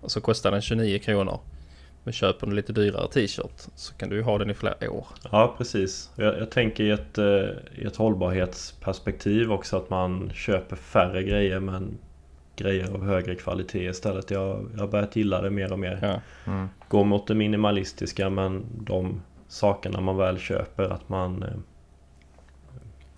[0.00, 1.40] Och så kostar den 29 kronor.
[2.04, 5.06] Men köper du lite dyrare t-shirt så kan du ju ha den i flera år.
[5.30, 6.10] Ja precis.
[6.16, 7.24] Jag, jag tänker i ett, eh,
[7.74, 11.98] i ett hållbarhetsperspektiv också att man köper färre grejer men
[12.56, 14.30] grejer av högre kvalitet istället.
[14.30, 15.98] Jag, har börjat gilla det mer och mer.
[16.02, 16.52] Ja.
[16.52, 16.68] Mm.
[16.88, 21.48] Gå mot det minimalistiska men de sakerna man väl köper att man eh,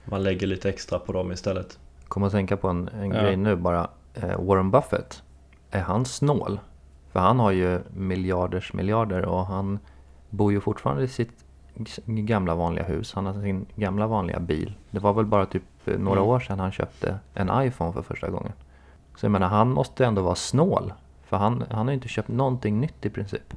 [0.05, 1.79] man lägger lite extra på dem istället.
[2.09, 3.23] Kommer att tänka på en, en Ja.
[3.23, 3.91] grej nu bara.
[4.15, 5.23] Eh, Warren Buffett,
[5.71, 6.61] är han snål?
[7.13, 9.79] För han har ju miljarders miljarder och han
[10.31, 11.45] bor ju fortfarande i sitt
[12.07, 13.13] gamla vanliga hus.
[13.15, 14.75] Han har sin gamla vanliga bil.
[14.91, 16.31] Det var väl bara typ eh, några Mm.
[16.31, 18.53] år sedan han köpte en iPhone för första gången.
[19.17, 20.93] Så jag menar, han måste ändå vara snål.
[21.25, 23.55] För han, han har ju inte köpt någonting nytt i princip.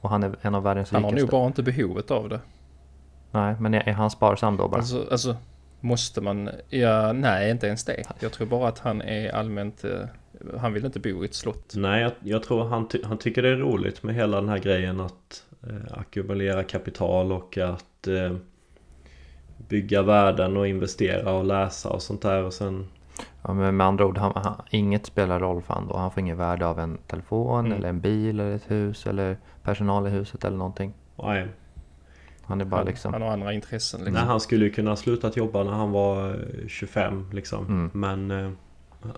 [0.00, 1.24] Och han är en av världens Han har rikaste.
[1.24, 2.40] nog bara inte behovet av det.
[3.30, 4.76] Nej, men är, är han sparsam då bara?
[4.78, 5.36] Alltså, alltså
[5.80, 6.50] måste man...
[6.68, 8.04] Ja, nej inte ens det.
[8.20, 9.84] Jag tror bara att han är allmänt...
[9.84, 10.00] eh,
[10.60, 11.72] Han vill inte bo i ett slott.
[11.76, 14.58] Nej, jag, jag tror han, ty, han tycker det är roligt med hela den här
[14.58, 18.36] grejen att eh, ackumulera kapital och att eh,
[19.68, 22.86] bygga värden och investera och läsa och sånt där och sen
[23.42, 25.96] Ja, men med andra ord, han, han, inget spelar roll för han då.
[25.96, 27.78] Han får ingen värde av en telefon Mm.
[27.78, 30.92] eller en bil eller ett hus eller personal i huset eller någonting.
[31.22, 31.48] nej,
[32.42, 33.12] Han är bara Han, liksom...
[33.12, 34.14] han har andra intressen liksom.
[34.14, 37.66] Nej, han skulle ju kunna slutat jobba när han var eh, 25 liksom.
[37.66, 37.90] Mm.
[37.92, 38.50] Men eh,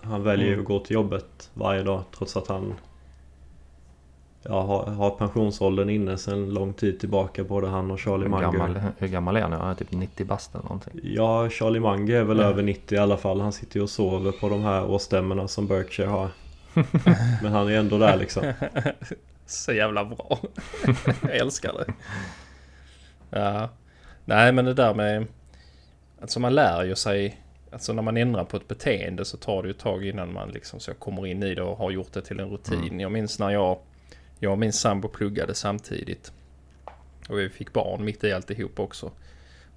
[0.02, 0.60] han väljer ju Mm.
[0.64, 2.74] att gå till jobbet varje dag trots att han
[4.42, 8.42] ja, har, har pensionsåldern inne sedan lång tid tillbaka både han och Charlie hur, Munger.
[8.52, 9.56] gammal, hur gammal är han nu?
[9.56, 11.00] Han är typ 90 bast eller någonting.
[11.02, 12.44] Ja, Charlie Munger är väl Ja.
[12.44, 13.40] över 90 i alla fall.
[13.40, 16.28] Han sitter ju och sover på de här årsstämmorna som Berkshire har.
[17.42, 18.52] Men han är ändå där liksom.
[19.46, 20.38] Så jävla bra.
[21.22, 21.92] jag älskar det.
[23.38, 23.68] Ja.
[24.24, 25.26] Nej men det där med...
[26.20, 27.40] Alltså man lär ju sig...
[27.72, 30.48] Alltså när man ändrar på ett beteende så tar det ju ett tag innan man
[30.48, 32.78] liksom så kommer in i det och har gjort det till en rutin.
[32.82, 33.00] Mm.
[33.00, 33.78] Jag minns när jag...
[34.42, 36.32] Jag och min sambo pluggade samtidigt.
[37.28, 39.12] Och vi fick barn mitt i alltihop också.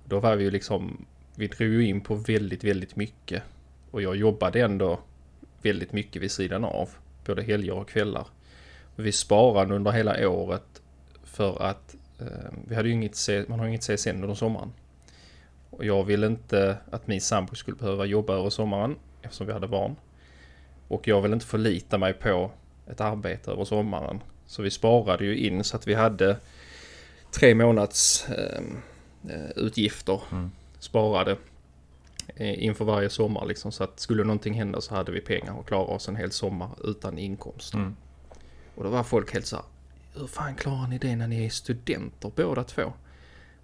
[0.06, 1.06] Då var vi ju liksom...
[1.36, 3.44] Vi drog ju in på väldigt, väldigt mycket.
[3.92, 5.00] Och jag jobbade ändå
[5.62, 6.90] väldigt mycket vid sidan av.
[7.26, 8.28] Både helger och kvällar.
[8.96, 10.82] Vi sparade under hela året
[11.24, 12.28] för att eh,
[12.68, 14.74] vi hade ju inget, man har ju inget CSN under sommaren.
[15.70, 19.68] Och jag ville inte att min sambo skulle behöva jobba över sommaren eftersom vi hade
[19.68, 19.96] barn.
[20.88, 22.52] Och jag ville inte förlita mig på
[22.88, 24.20] ett arbete över sommaren.
[24.48, 26.38] Så vi sparade ju in så att vi hade
[27.32, 28.64] tre månads eh,
[29.30, 30.52] eh, utgifter Mm.
[30.80, 31.38] sparade
[32.36, 33.72] eh, inför varje sommar liksom.
[33.72, 36.70] Så att skulle någonting hända så hade vi pengar och klara oss en hel sommar
[36.84, 37.74] utan inkomst.
[37.74, 37.96] Mm.
[38.76, 39.66] Och då var folk helt så här,
[40.16, 42.94] hur fan klarar ni det när ni är studenter båda två?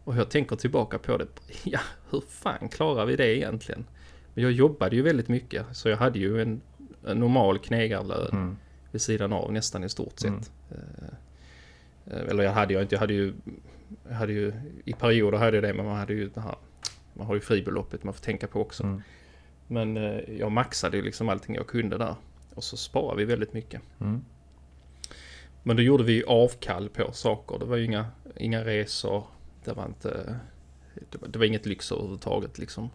[0.04, 1.28] Och jag tänker tillbaka på det,
[1.64, 3.86] ja hur fan klarar vi det egentligen?
[4.34, 6.62] Men jag jobbade ju väldigt mycket så jag hade ju en,
[7.08, 8.58] en normal knegarlön Mm.
[8.92, 10.44] Vid sidan av nästan i stort Mm.
[10.44, 10.52] sett.
[10.72, 13.34] Eh, Eller jag hade ju inte, jag hade ju,
[14.08, 14.54] jag hade ju
[14.86, 16.56] i perioder hade jag det men man hade ju det här,
[17.14, 18.84] man har ju fribeloppet man får tänka på också.
[18.84, 19.02] Mm.
[19.68, 22.16] Men eh, jag maxade ju liksom allting jag kunde där.
[22.56, 23.82] Och så sparade vi väldigt mycket.
[24.00, 24.22] Mm.
[25.64, 27.60] Men då gjorde vi avkall på saker.
[27.60, 29.24] Det var ju inga, inga resor.
[29.64, 30.40] Det var inte...
[31.10, 32.90] Det var, det var inget lyx överhuvudtaget liksom.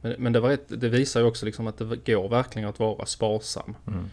[0.00, 2.78] Men, men det, var ett, det visar ju också liksom att det går verkligen att
[2.78, 3.76] vara sparsam.
[3.86, 4.04] Mm.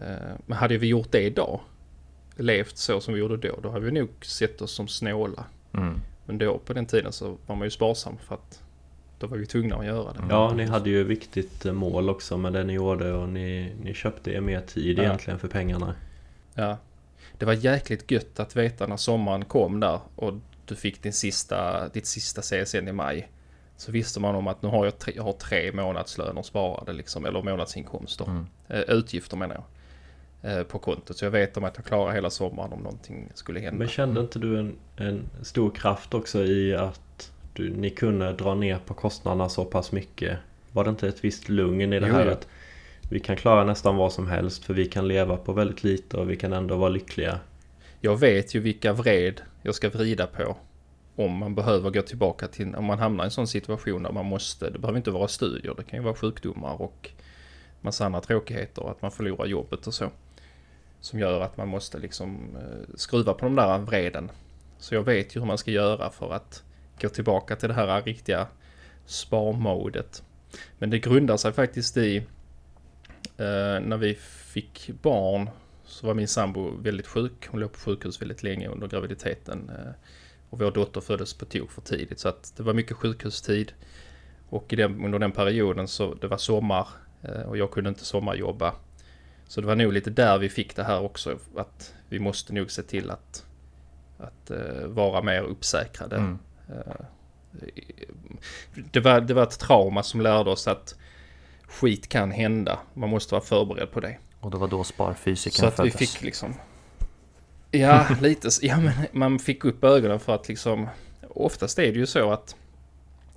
[0.00, 1.60] Eh, Men hade vi gjort det idag,
[2.36, 5.44] levt så som vi gjorde då, då hade vi nog sett oss som snåla.
[5.74, 6.00] Mm.
[6.26, 8.62] Men då på den tiden så var man ju sparsam för att
[9.18, 10.18] då var vi tvungna att göra det.
[10.18, 10.30] Mm.
[10.30, 13.94] Ja, ni hade ju viktigt eh, mål också med det ni gjorde och ni, ni
[13.94, 15.02] köpte er mer tid Ja.
[15.02, 15.94] egentligen för pengarna.
[16.54, 16.78] Ja.
[17.38, 21.88] Det var jäkligt gött att veta när sommaren kom där och du fick din sista,
[21.88, 23.28] ditt sista CSN i maj.
[23.76, 27.24] Så visste man om att nu har jag tre, jag har tre månadslöner sparade liksom,
[27.24, 28.24] eller månadsinkomster.
[28.24, 28.46] Mm.
[28.68, 29.64] Eh, utgifter menar jag.
[30.46, 31.18] Eh, på kontot.
[31.18, 33.78] Så jag vet om att jag klarar hela sommaren om någonting skulle hända.
[33.78, 38.54] Men kände inte du en, en stor kraft också i att du, ni kunde dra
[38.54, 40.38] ner på kostnaderna så pass mycket?
[40.72, 42.30] Var det inte ett visst lugn i det Jo, här jo.
[42.30, 42.48] att
[43.10, 46.30] vi kan klara nästan vad som helst för vi kan leva på väldigt lite och
[46.30, 47.40] vi kan ändå vara lyckliga?
[48.00, 50.56] Jag vet ju vilka vred jag ska vrida på.
[51.16, 54.26] Om man behöver gå tillbaka till, om man hamnar i en sån situation där man
[54.26, 57.10] måste, det behöver inte vara studier, det kan ju vara sjukdomar och
[57.80, 60.10] massa andra tråkigheter, att man förlorar jobbet och så.
[61.00, 64.30] Som gör att man måste liksom eh, skruva på de där vreden.
[64.78, 66.62] Så jag vet ju hur man ska göra för att
[67.00, 68.46] gå tillbaka till det här riktiga
[69.06, 70.22] sparmodet.
[70.78, 72.16] Men det grundar sig faktiskt i
[73.36, 74.14] eh, när vi
[74.54, 75.50] fick barn
[75.84, 77.48] så var min sambo väldigt sjuk.
[77.48, 79.70] Hon låg på sjukhus väldigt länge under graviditeten.
[79.70, 79.92] eh,
[80.50, 83.72] och vår dotter föddes på tok för tidigt så att det var mycket sjukhustid.
[84.48, 86.86] Och den, under den perioden så det var sommar
[87.28, 88.74] Eh, och jag kunde inte sommarjobba.
[89.48, 91.38] Så det var nog lite där vi fick det här också.
[91.56, 93.44] Att vi måste nog se till att,
[94.18, 96.16] att uh, vara mer uppsäkrade.
[96.16, 96.38] Mm.
[96.70, 97.06] Uh,
[98.74, 100.94] det, var, det var ett trauma som lärde oss att
[101.62, 102.78] skit kan hända.
[102.94, 104.18] Man måste vara förberedd på det.
[104.40, 105.94] Och det var då sparfysiken Så att föddes.
[105.94, 106.54] vi fick liksom...
[107.76, 108.48] Ja, lite.
[108.62, 110.88] Ja, men man fick upp ögonen för att liksom...
[111.28, 112.56] Oftast är det ju så att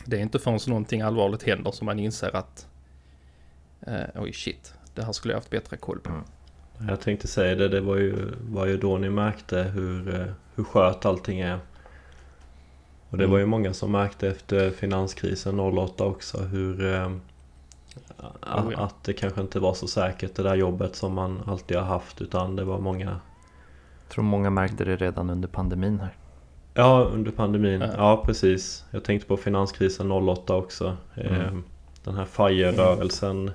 [0.06, 2.67] det är inte förrän någonting allvarligt händer som man inser att
[3.88, 6.10] eh, oj shit, det här skulle jag haft bättre koll på.
[6.10, 6.23] Mm.
[6.88, 10.63] Jag tänkte säga det, det var ju, var ju då ni märkte hur, eh, hur
[10.63, 11.60] skört allting är.
[13.10, 13.32] Och det mm.
[13.32, 18.84] var ju många som märkte efter finanskrisen 08 också hur eh, oh, ja.
[18.84, 22.21] att det kanske inte var så säkert det där jobbet som man alltid har haft
[22.21, 23.19] utan det var många
[24.10, 26.15] Jag tror många märkte det redan under pandemin här.
[26.74, 27.82] Ja, under pandemin.
[27.82, 28.86] Ja, ja precis.
[28.91, 30.98] Jag tänkte på finanskrisen 08 också.
[31.15, 31.34] Mm.
[31.34, 31.63] Ehm,
[32.04, 33.52] den här FIRE-rörelsen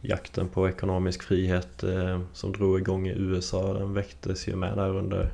[0.00, 4.96] Jakten på ekonomisk frihet eh, som drog igång i USA Den väcktes ju med där
[4.96, 5.30] under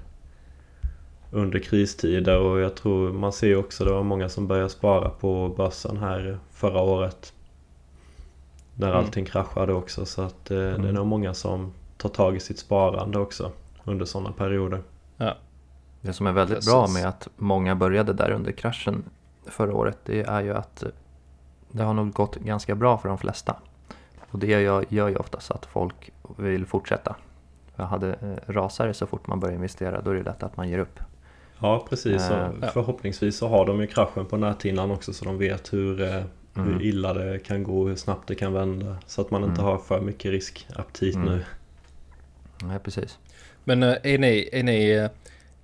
[1.31, 5.49] Under kristider och jag tror man ser också det var många som började spara på
[5.57, 7.33] börsen här förra året
[8.75, 8.99] När mm.
[8.99, 10.83] allting kraschade också så att eh, mm.
[10.83, 13.53] det är nog många som tar tag i sitt sparande också
[13.89, 14.83] Under sådana perioder
[15.17, 15.37] Ja
[16.01, 16.73] det som är väldigt Precis.
[16.73, 19.05] bra med att många började där under kraschen
[19.47, 20.85] förra året det är ju att
[21.71, 23.57] det har nog gått ganska bra för de flesta.
[24.31, 27.17] Och det gör, gör ju oftast att folk vill fortsätta.
[27.77, 30.69] Jag hade eh, rasare så fort man börjar investera då är det lätt att man
[30.69, 31.01] ger upp.
[31.59, 35.73] Ja precis, äh, förhoppningsvis så har de ju kraschen på näthinnan också så de vet
[35.73, 36.23] hur, eh,
[36.55, 36.81] hur mm.
[36.81, 38.97] illa det kan gå, hur snabbt det kan vända.
[39.07, 39.65] Så att man inte mm.
[39.65, 41.29] har för mycket riskaptit mm.
[41.29, 41.45] nu.
[42.63, 43.19] Nej precis.
[43.69, 45.09] Men är ni, är ni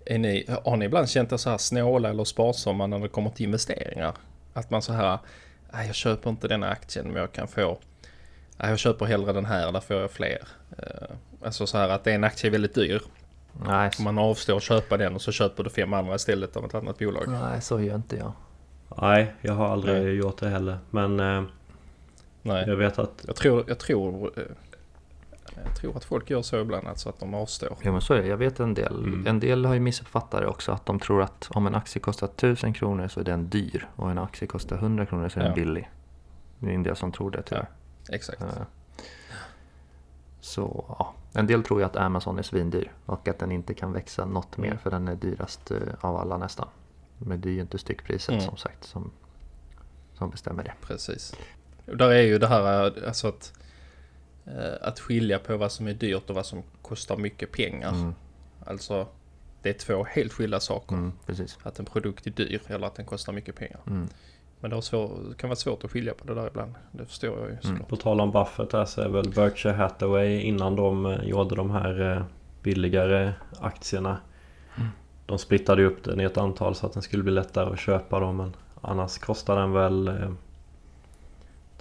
[0.06, 3.30] är ni, har ni ibland känt er så här snåla eller sparsamma när det kommer
[3.30, 4.14] till investeringar?
[4.52, 5.18] Att man så här,
[5.72, 7.78] nej jag köper inte den aktien men jag kan få,
[8.56, 10.38] nej jag köper hellre den här, där får jag fler.
[10.78, 13.02] Uh, alltså så här att en aktie är väldigt dyr.
[13.66, 13.90] Nej.
[13.98, 16.98] Man avstår att köpa den och så köper du fem andra istället av ett annat
[16.98, 17.24] bolag.
[17.28, 18.32] Nej, så gör inte jag.
[19.00, 20.14] Nej, jag har aldrig nej.
[20.14, 20.78] gjort det heller.
[20.90, 21.44] Men uh,
[22.42, 22.64] nej.
[22.66, 23.24] jag vet att...
[23.26, 24.32] Jag tror, jag tror
[25.64, 27.76] jag tror att folk gör så ibland, alltså att de avstår.
[27.82, 29.04] Ja men så är det, jag vet en del.
[29.04, 29.26] Mm.
[29.26, 32.26] En del har ju missuppfattat det också, att de tror att om en aktie kostar
[32.26, 35.52] 1000 kronor så är den dyr och en aktie kostar 100 kronor så är den
[35.52, 35.54] ja.
[35.54, 35.90] billig.
[36.58, 37.68] Det är en del som tror det tyvärr.
[38.08, 38.42] Ja, exakt.
[38.42, 38.48] Uh,
[40.40, 43.92] så ja, en del tror ju att Amazon är svindyr och att den inte kan
[43.92, 44.78] växa något mer mm.
[44.78, 46.68] för den är dyrast uh, av alla nästan.
[47.18, 48.40] Men det är ju inte styckpriset mm.
[48.40, 49.10] som sagt som,
[50.14, 50.74] som bestämmer det.
[50.80, 51.34] Precis.
[51.84, 52.62] Där är ju det här
[53.06, 53.63] alltså att Eh,
[54.80, 57.92] att skilja på vad som är dyrt och vad som kostar mycket pengar.
[57.92, 58.14] Mm.
[58.66, 59.06] Alltså
[59.62, 60.94] det är två helt skilda saker.
[60.94, 61.12] Mm,
[61.62, 63.80] att en produkt är dyr eller att den kostar mycket pengar.
[63.86, 64.08] Mm.
[64.60, 66.74] Men det, svår, det, kan vara svårt att skilja på det där ibland.
[66.92, 67.62] Det förstår jag ju mm.
[67.62, 67.88] såklart.
[67.88, 71.70] På tal om Buffett här så är väl Berkshire Hathaway innan de eh, gjorde de
[71.70, 72.22] här eh,
[72.62, 74.18] billigare aktierna.
[74.76, 74.88] Mm.
[75.26, 78.20] De splittade upp den i ett antal så att den skulle bli lättare att köpa
[78.20, 78.36] dem.
[78.36, 80.08] Men annars kostar den väl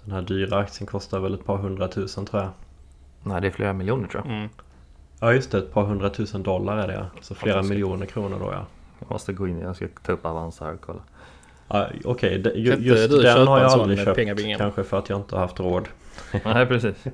[0.03, 2.51] den här dyra aktien kostar väl ett par hundratusen tror jag.
[3.23, 4.35] Nej, det är flera miljoner tror jag.
[4.35, 4.49] Mm.
[5.19, 5.57] Ja, just det.
[5.57, 7.05] Ett par hundratusen dollar är det.
[7.21, 7.69] Så flera Fantastiskt.
[7.69, 8.65] miljoner kronor då ja.
[8.99, 11.01] Jag måste gå in, jag ska ta upp Avanza här och kolla.
[11.67, 12.61] Ja, Okej, okay.
[12.79, 14.57] just den har jag aldrig köpt.
[14.57, 15.87] Kanske för att jag inte har haft råd.
[16.45, 16.95] Nej, precis.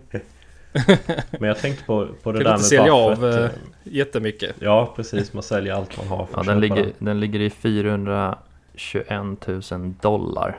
[1.32, 3.24] Men jag tänkte på, på det kan där med sälja Buffett.
[3.24, 3.50] av äh,
[3.84, 4.56] jättemycket.
[4.60, 5.34] Ja, precis.
[5.34, 6.94] Man säljer allt man har för ja, den, ligger, den.
[7.00, 10.58] den ligger i 421 000 dollar.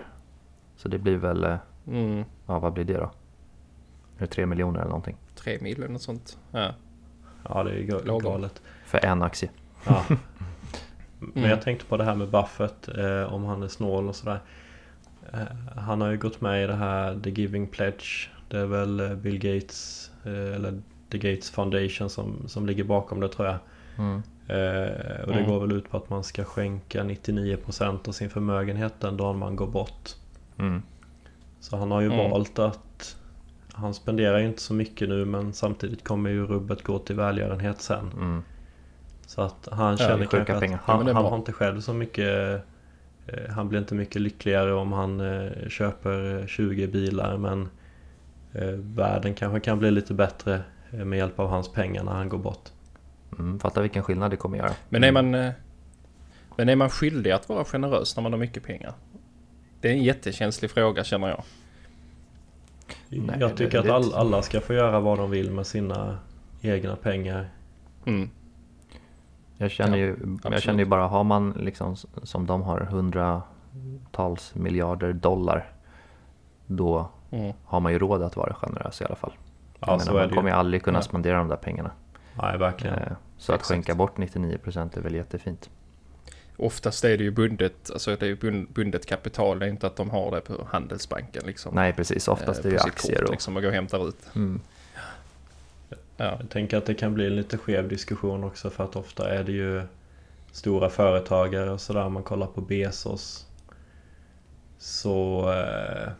[0.76, 1.56] Så det blir väl eh,
[1.90, 2.24] Mm.
[2.46, 3.10] Ja, vad blir det då?
[4.16, 5.16] Är det tre miljoner eller någonting?
[5.34, 6.38] Tre mil eller något sånt.
[6.52, 6.74] Ja,
[7.48, 8.62] ja det är galet.
[8.86, 9.50] För en aktie.
[9.86, 10.04] Ja.
[11.18, 11.50] Men mm.
[11.50, 14.40] jag tänkte på det här med Buffett, eh, om han är snål och sådär.
[15.32, 15.40] Eh,
[15.76, 18.30] han har ju gått med i det här The Giving Pledge.
[18.48, 23.20] Det är väl eh, Bill Gates, eh, eller The Gates Foundation som, som ligger bakom
[23.20, 23.58] det tror jag.
[23.98, 24.22] Mm.
[24.48, 25.50] Eh, och det mm.
[25.50, 29.56] går väl ut på att man ska skänka 99% av sin förmögenhet den dagen man
[29.56, 30.10] går bort.
[30.58, 30.82] Mm.
[31.60, 32.30] Så han har ju mm.
[32.30, 33.16] valt att
[33.72, 37.80] Han spenderar ju inte så mycket nu men samtidigt kommer ju rubbet gå till välgörenhet
[37.80, 38.12] sen.
[38.12, 38.42] Mm.
[39.26, 42.62] Så att han känner ja, kanske att han, han har inte själv så mycket
[43.26, 47.68] eh, Han blir inte mycket lyckligare om han eh, köper 20 bilar men
[48.52, 52.38] eh, Världen kanske kan bli lite bättre med hjälp av hans pengar när han går
[52.38, 52.68] bort.
[53.38, 54.72] Mm, fattar vilken skillnad det kommer göra.
[54.88, 55.30] Men är man
[56.56, 58.94] Men är man skyldig att vara generös när man har mycket pengar?
[59.80, 61.42] Det är en jättekänslig fråga känner jag.
[63.08, 66.18] Nej, jag tycker det, att all, alla ska få göra vad de vill med sina
[66.60, 67.50] egna pengar.
[68.06, 68.30] Mm.
[69.56, 75.12] Jag känner ju, jag känner ju bara, har man liksom som de har hundratals miljarder
[75.12, 75.72] dollar.
[76.66, 77.52] Då mm.
[77.64, 79.32] har man ju råd att vara generös i alla fall.
[79.80, 81.02] Ja, menar, man kommer ju aldrig kunna ja.
[81.02, 81.90] spendera de där pengarna.
[82.42, 82.98] Nej, verkligen.
[82.98, 85.70] Eh, så att skänka bort 99% är väl jättefint.
[86.62, 89.96] Oftast är det ju bundet, alltså det är ju bundet kapital, det är inte att
[89.96, 91.74] de har det på Handelsbanken liksom.
[91.74, 93.16] Nej precis, oftast är det ju aktier.
[93.16, 93.30] Kort, och...
[93.30, 94.18] liksom, och går och hämtar ut.
[94.34, 94.60] Mm.
[95.88, 95.96] Ja.
[96.40, 99.44] Jag tänker att det kan bli en lite skev diskussion också för att ofta är
[99.44, 99.82] det ju
[100.52, 102.08] stora företagare och sådär.
[102.08, 103.46] Man kollar på Bezos.
[104.78, 106.12] Så eh,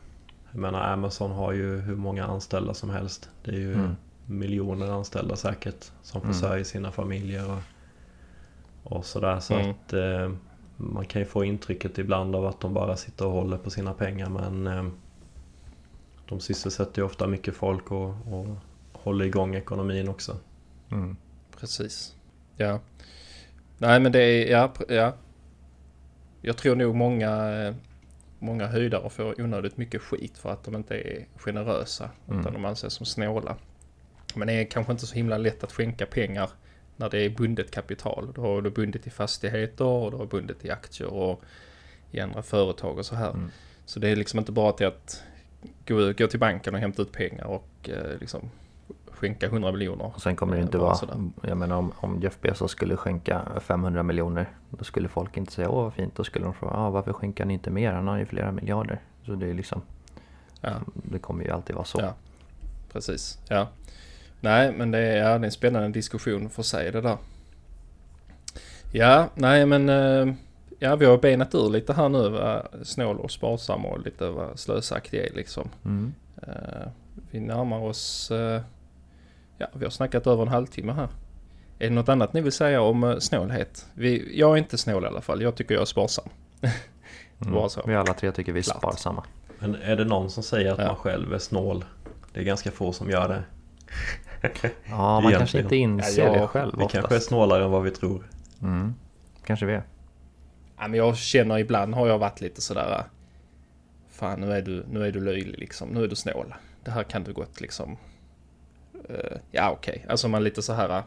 [0.52, 3.30] jag menar Amazon har ju hur många anställda som helst.
[3.44, 3.96] Det är ju mm.
[4.26, 6.34] miljoner anställda säkert som mm.
[6.34, 7.58] försörjer sina familjer och,
[8.84, 9.40] och sådär.
[9.40, 9.70] Så mm.
[9.70, 10.32] att eh,
[10.76, 13.92] man kan ju få intrycket ibland av att de bara sitter och håller på sina
[13.92, 14.84] pengar men eh,
[16.28, 18.46] de sysselsätter ju ofta mycket folk och, och
[18.92, 20.36] håller igång ekonomin också.
[20.90, 21.16] Mm.
[21.60, 22.16] Precis.
[22.56, 22.80] Ja.
[23.78, 25.14] Nej men det är, ja, ja.
[26.42, 27.74] Jag tror nog många,
[28.38, 32.10] många höjdare får onödigt mycket skit för att de inte är generösa.
[32.28, 32.40] Mm.
[32.40, 33.56] Utan de anses som snåla.
[34.34, 36.50] Men det är kanske inte så himla lätt att skänka pengar
[37.00, 38.32] när det är bundet kapital.
[38.34, 41.42] Då har du bundet i fastigheter och du har bundet i aktier och
[42.10, 43.30] i andra företag och så här.
[43.30, 43.50] Mm.
[43.86, 45.22] Så det är liksom inte bara till att
[45.86, 48.50] gå, gå till banken och hämta ut pengar och eh, liksom
[49.06, 50.12] skänka 100 miljoner.
[50.14, 50.98] Och sen kommer det inte vara,
[51.42, 55.70] jag menar om, om Jeff Bezos skulle skänka 500 miljoner då skulle folk inte säga
[55.70, 58.18] åh vad fint, då skulle de fråga ah, varför skänker han inte mer, han har
[58.18, 59.00] ju flera miljarder.
[59.26, 59.82] Så det är liksom,
[60.60, 60.70] ja.
[60.94, 62.00] det kommer ju alltid vara så.
[62.00, 62.14] Ja.
[62.92, 63.68] Precis, ja.
[64.40, 67.16] Nej men det är, ja, det är en spännande diskussion för sig det där.
[68.92, 70.34] Ja, nej men eh,
[70.78, 74.58] ja, vi har benat ur lite här nu vad snål och sparsam och lite vad
[74.58, 75.68] slösaktig är liksom.
[75.84, 76.14] Mm.
[76.48, 76.88] Uh,
[77.30, 78.60] vi närmar oss uh,
[79.60, 81.08] Ja, vi har snackat över en halvtimme här.
[81.78, 83.86] Är det något annat ni vill säga om uh, snålhet?
[83.94, 85.42] Vi, jag är inte snål i alla fall.
[85.42, 86.28] Jag tycker jag är sparsam.
[87.46, 87.68] mm.
[87.68, 87.82] så.
[87.86, 88.78] Vi alla tre tycker vi är Klart.
[88.78, 89.24] sparsamma.
[89.58, 90.86] Men är det någon som säger att ja.
[90.86, 91.84] man själv är snål?
[92.32, 93.42] Det är ganska få som gör det.
[94.90, 96.92] ja, man kanske inte inser ja, det själv Vi oftast.
[96.92, 98.30] kanske är snålare än vad vi tror.
[98.62, 98.94] Mm.
[99.44, 99.82] Kanske vi är.
[100.78, 103.04] Ja, men jag känner ibland har jag varit lite sådär.
[104.10, 105.88] Fan nu är du, nu är du löjlig liksom.
[105.88, 106.54] Nu är du snål.
[106.84, 107.96] Det här kan du gott liksom
[109.08, 110.10] Eh, ja okej, okay.
[110.10, 111.02] alltså man lite så här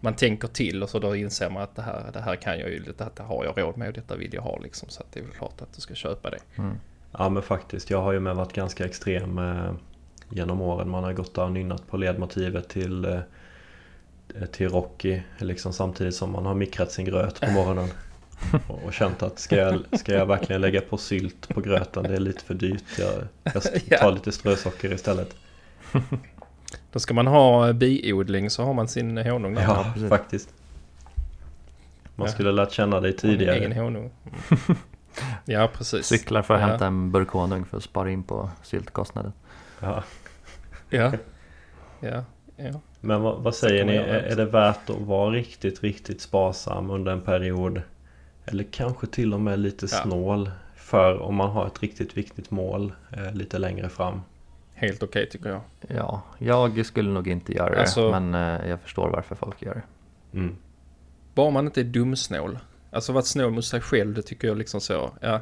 [0.00, 2.70] man tänker till och så då inser man att det här, det här kan jag
[2.70, 4.88] ju, detta har jag råd med och detta vill jag ha liksom.
[4.88, 6.38] Så att det är väl klart att du ska köpa det.
[6.56, 6.76] Mm.
[7.12, 9.72] Ja men faktiskt, jag har ju med varit ganska extrem eh,
[10.30, 10.88] genom åren.
[10.88, 13.20] Man har gått och nynnat på ledmotivet till, eh,
[14.52, 17.88] till Rocky liksom samtidigt som man har mikrat sin gröt på morgonen.
[18.68, 22.02] och, och känt att ska jag, ska jag verkligen lägga på sylt på gröten?
[22.02, 22.98] Det är lite för dyrt.
[22.98, 23.12] Jag,
[23.88, 25.34] jag tar lite strösocker istället.
[26.92, 29.62] Då ska man ha biodling så har man sin honung där.
[29.62, 30.54] Ja, ja faktiskt.
[32.14, 32.32] Man ja.
[32.32, 33.56] skulle lärt känna dig tidigare.
[33.56, 34.10] Egen honung.
[35.44, 36.06] Ja, precis.
[36.06, 36.66] Cyklar för att ja.
[36.66, 39.32] hämta en burk honung för att spara in på syltkostnaden.
[39.80, 40.02] Ja.
[40.90, 41.12] Ja.
[42.00, 42.24] Ja.
[42.56, 42.80] ja.
[43.00, 43.96] Men vad, vad säger ni?
[43.96, 47.82] Är, är det värt att vara riktigt, riktigt sparsam under en period?
[48.44, 52.92] Eller kanske till och med lite snål för om man har ett riktigt viktigt mål
[53.12, 54.20] eh, lite längre fram?
[54.78, 55.60] helt okej okay, tycker jag.
[55.88, 59.74] Ja, jag skulle nog inte göra det, alltså, men eh, jag förstår varför folk gör
[59.74, 60.38] det.
[60.38, 60.56] Mm.
[61.34, 62.58] Bara man inte är dumsnål.
[62.90, 65.10] Alltså vara snål mot sig själv, det tycker jag liksom så.
[65.20, 65.40] Ja,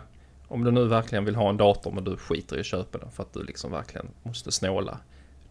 [0.48, 3.11] om du nu verkligen vill ha en dator men du skiter i att köpa den
[3.11, 4.98] för att du liksom verkligen måste snåla.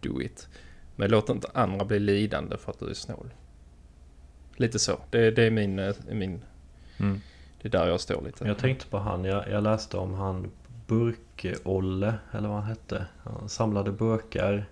[0.08, 0.48] Do it.
[0.96, 3.30] Men låt inte andra bli lidande för att du är snål.
[4.56, 5.00] Lite så.
[5.10, 5.80] Det, det är min...
[5.80, 6.41] Eh, min
[6.98, 7.22] mm.
[7.62, 8.48] Det är där jag står lite.
[8.48, 10.52] Jag tänkte på han, jag, jag läste om han
[10.88, 13.06] Burk-Olle, eller vad han hette.
[13.24, 14.65] Han samlade burkar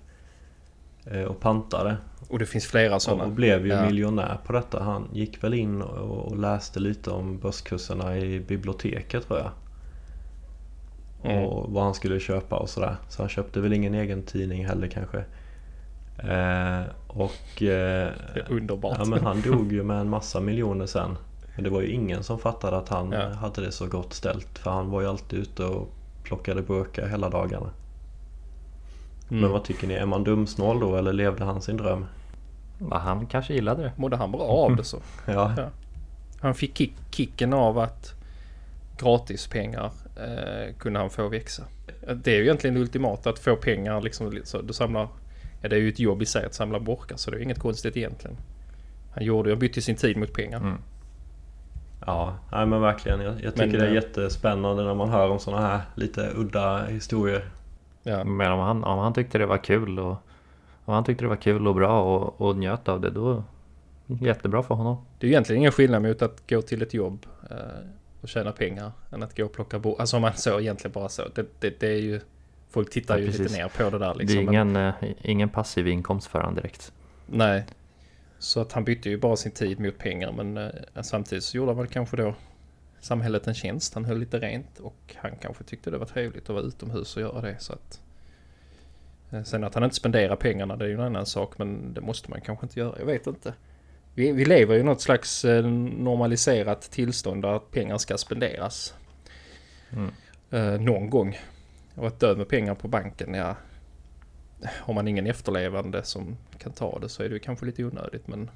[1.06, 1.98] eh, och pantade.
[2.30, 3.24] Och det finns flera sådana.
[3.24, 3.86] Och blev ju ja.
[3.86, 4.84] miljonär på detta.
[4.84, 9.52] Han gick väl in och läste lite om börskurserna i biblioteket tror jag.
[11.24, 11.44] Mm.
[11.44, 12.96] Och vad han skulle köpa och sådär.
[13.10, 15.18] Så han köpte väl ingen egen tidning heller kanske.
[16.18, 17.62] Eh, och...
[17.62, 18.12] Eh,
[18.50, 18.98] underbart.
[19.00, 21.18] Ja men han dog ju med en massa miljoner sen.
[21.56, 23.30] Men det var ju ingen som fattade att han ja.
[23.30, 24.60] hade det så gott ställt.
[24.60, 25.90] För han var ju alltid ute och
[26.24, 27.70] plockade burkar hela dagarna.
[29.30, 29.42] Mm.
[29.42, 29.94] Men vad tycker ni?
[29.94, 32.06] Är man dumsnål då eller levde han sin dröm?
[32.90, 33.92] Ja, han kanske gillade det.
[33.96, 34.98] Mådde han bra av det så?
[35.26, 35.54] ja.
[35.58, 35.70] ja.
[36.42, 38.14] Han fick kick, kicken av att
[38.98, 41.64] gratispengar eh, kunde han få växa.
[42.16, 44.40] Det är ju egentligen det ultimata att få pengar liksom.
[44.44, 45.08] Så du samlar,
[45.62, 47.60] ja, det är ju ett jobb i sig att samla burkar så det är inget
[47.60, 48.38] konstigt egentligen.
[49.14, 50.58] Han gjorde, han bytte sin tid mot pengar.
[50.58, 50.78] Mm.
[52.06, 53.22] Ja, nej men verkligen.
[53.22, 56.32] Jag, jag tycker men, det är eh, jättespännande när man hör om sådana här lite
[56.36, 57.50] udda historier.
[58.04, 58.24] Ja.
[58.24, 60.18] Men om han, om han tyckte det var kul och
[60.86, 63.44] om han tyckte det var kul och bra och, och njöt av det då
[64.08, 64.98] jättebra för honom.
[65.20, 67.58] Det är egentligen ingen skillnad mot att gå till ett jobb eh,
[68.24, 69.96] och tjäna pengar än att gå och plocka bo.
[69.96, 71.28] Alltså om man så egentligen bara så.
[71.36, 72.22] Det, det, det är ju
[72.70, 74.36] Folk tittar ju lite ner på det där liksom.
[74.36, 74.94] Det är ingen, men...
[75.22, 76.94] ingen passiv inkomst för honom direkt.
[77.26, 77.66] Nej.
[78.40, 80.72] Så att han bytte ju bara sin tid mot pengar men
[81.04, 82.36] samtidigt så gjorde han väl kanske då
[83.00, 83.94] samhället en tjänst.
[83.94, 87.22] Han höll lite rent och han kanske tyckte det var trevligt att vara utomhus och
[87.22, 87.56] göra det.
[87.60, 88.02] Så att,
[89.32, 92.02] eh, sen att han inte spenderar pengarna det är ju en annan sak men det
[92.02, 92.96] måste man kanske inte göra.
[93.00, 93.54] Jag vet inte.
[94.16, 98.94] Vi, vi lever i något slags eh, normaliserat tillstånd där pengar ska spenderas.
[99.92, 100.12] Mm.
[100.52, 101.40] Eh, någon gång.
[101.96, 103.56] Och att dö med pengar på banken, ja.
[104.66, 108.50] Har man ingen efterlevande som kan ta det så är det kanske lite onödigt men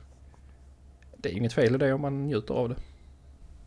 [1.17, 2.75] det är inget fel i det om man njuter av det.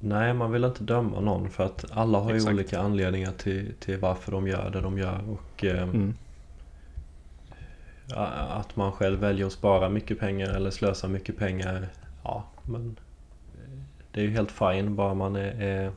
[0.00, 2.50] Nej, man vill inte döma någon för att alla har Exakt.
[2.50, 5.24] ju olika anledningar till, till varför de gör det de gör.
[5.28, 6.14] Och eh, mm.
[8.14, 11.88] Att man själv väljer att spara mycket pengar eller slösa mycket pengar.
[12.24, 12.96] Ja, men
[14.12, 15.92] det är ju helt fine bara man är, är,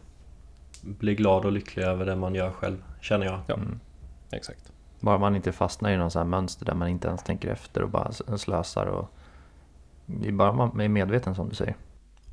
[0.81, 3.39] blir glad och lycklig över det man gör själv, känner jag.
[3.47, 3.79] Ja, mm.
[4.31, 4.71] exakt.
[4.99, 7.81] Bara man inte fastnar i någon sån här mönster där man inte ens tänker efter
[7.81, 8.85] och bara slösar.
[8.85, 9.11] Och...
[10.05, 11.75] Det är bara man är medveten som du säger.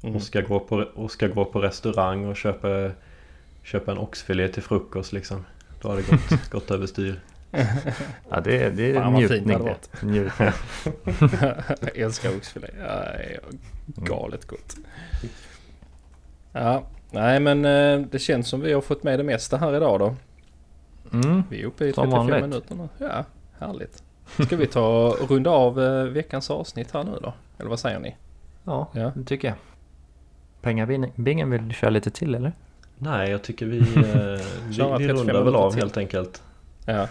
[0.02, 0.16] Mm.
[0.16, 2.90] Och, ska gå på, och ska gå på restaurang och köpa,
[3.62, 5.44] köpa en oxfilé till frukost liksom.
[5.82, 7.20] Då har det gått, gått överstyr.
[8.30, 10.02] Ja det, är, det är Fan, njutning det.
[10.02, 10.48] Njutning.
[11.82, 12.68] Jag älskar oxfilé.
[12.80, 13.04] Ja,
[13.86, 14.76] galet gott.
[16.52, 19.98] Ja, nej men eh, det känns som vi har fått med det mesta här idag
[19.98, 20.14] då.
[21.12, 22.88] Mm, vi är uppe i 35 minuter nu.
[22.98, 23.24] Ja,
[23.58, 24.02] härligt.
[24.46, 27.32] Ska vi ta och runda av eh, veckans avsnitt här nu då?
[27.58, 28.16] Eller vad säger ni?
[28.64, 29.12] Ja, ja.
[29.14, 29.56] det tycker jag.
[30.60, 32.52] Pengabingen vill du köra lite till eller?
[32.98, 33.84] Nej, jag tycker vi, eh,
[34.98, 36.42] vi, vi rundar väl av helt enkelt.
[36.84, 37.08] Ja,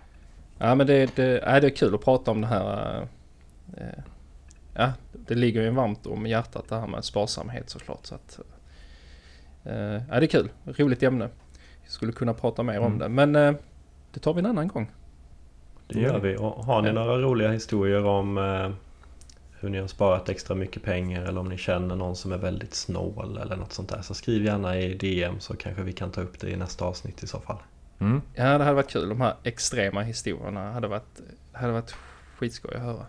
[0.58, 3.00] ja men det, det, är, det är kul att prata om det här.
[3.76, 4.02] Eh,
[4.74, 8.06] ja, det ligger ju varmt om hjärtat det här med sparsamhet såklart.
[8.06, 8.40] Så att,
[9.64, 9.74] eh,
[10.08, 10.48] ja, det är kul.
[10.64, 11.28] Roligt ämne.
[11.84, 12.92] Vi skulle kunna prata mer mm.
[12.92, 13.08] om det.
[13.08, 13.54] Men eh,
[14.12, 14.90] det tar vi en annan gång.
[15.86, 16.36] Det gör vi.
[16.36, 18.70] Och har ni några roliga historier om eh,
[19.60, 22.74] hur ni har sparat extra mycket pengar eller om ni känner någon som är väldigt
[22.74, 24.02] snål eller något sånt där.
[24.02, 27.22] Så skriv gärna i DM så kanske vi kan ta upp det i nästa avsnitt
[27.22, 27.58] i så fall.
[28.00, 28.22] Mm.
[28.34, 29.08] Ja, det hade varit kul.
[29.08, 31.20] De här extrema historierna hade varit,
[31.52, 31.94] hade varit
[32.36, 33.06] skitskoj att höra.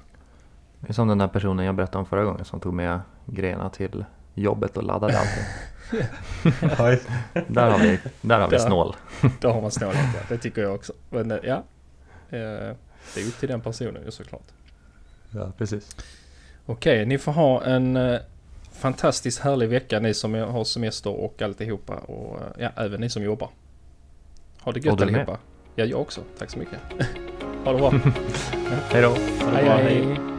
[0.80, 3.70] Det är som den där personen jag berättade om förra gången som tog med grejerna
[3.70, 5.44] till jobbet och laddade allting.
[7.48, 8.96] där har vi, där har vi snål.
[9.42, 10.20] Där har man snålhet, ja.
[10.30, 10.94] Det tycker jag också.
[11.10, 11.64] Men ja,
[12.30, 12.76] eh,
[13.14, 14.48] det är upp till den personen ju såklart.
[15.32, 15.96] Ja, precis.
[16.66, 18.20] Okej, ni får ha en eh,
[18.72, 21.96] fantastiskt härlig vecka ni som har semester och alltihopa.
[21.96, 23.50] Och eh, ja, även ni som jobbar.
[24.62, 25.38] Ha det gött allihopa.
[25.76, 26.22] Ja, jag också.
[26.38, 26.80] Tack så mycket.
[27.66, 27.94] ha det bra.
[28.92, 29.16] hej då.
[29.54, 30.39] Hej, hej.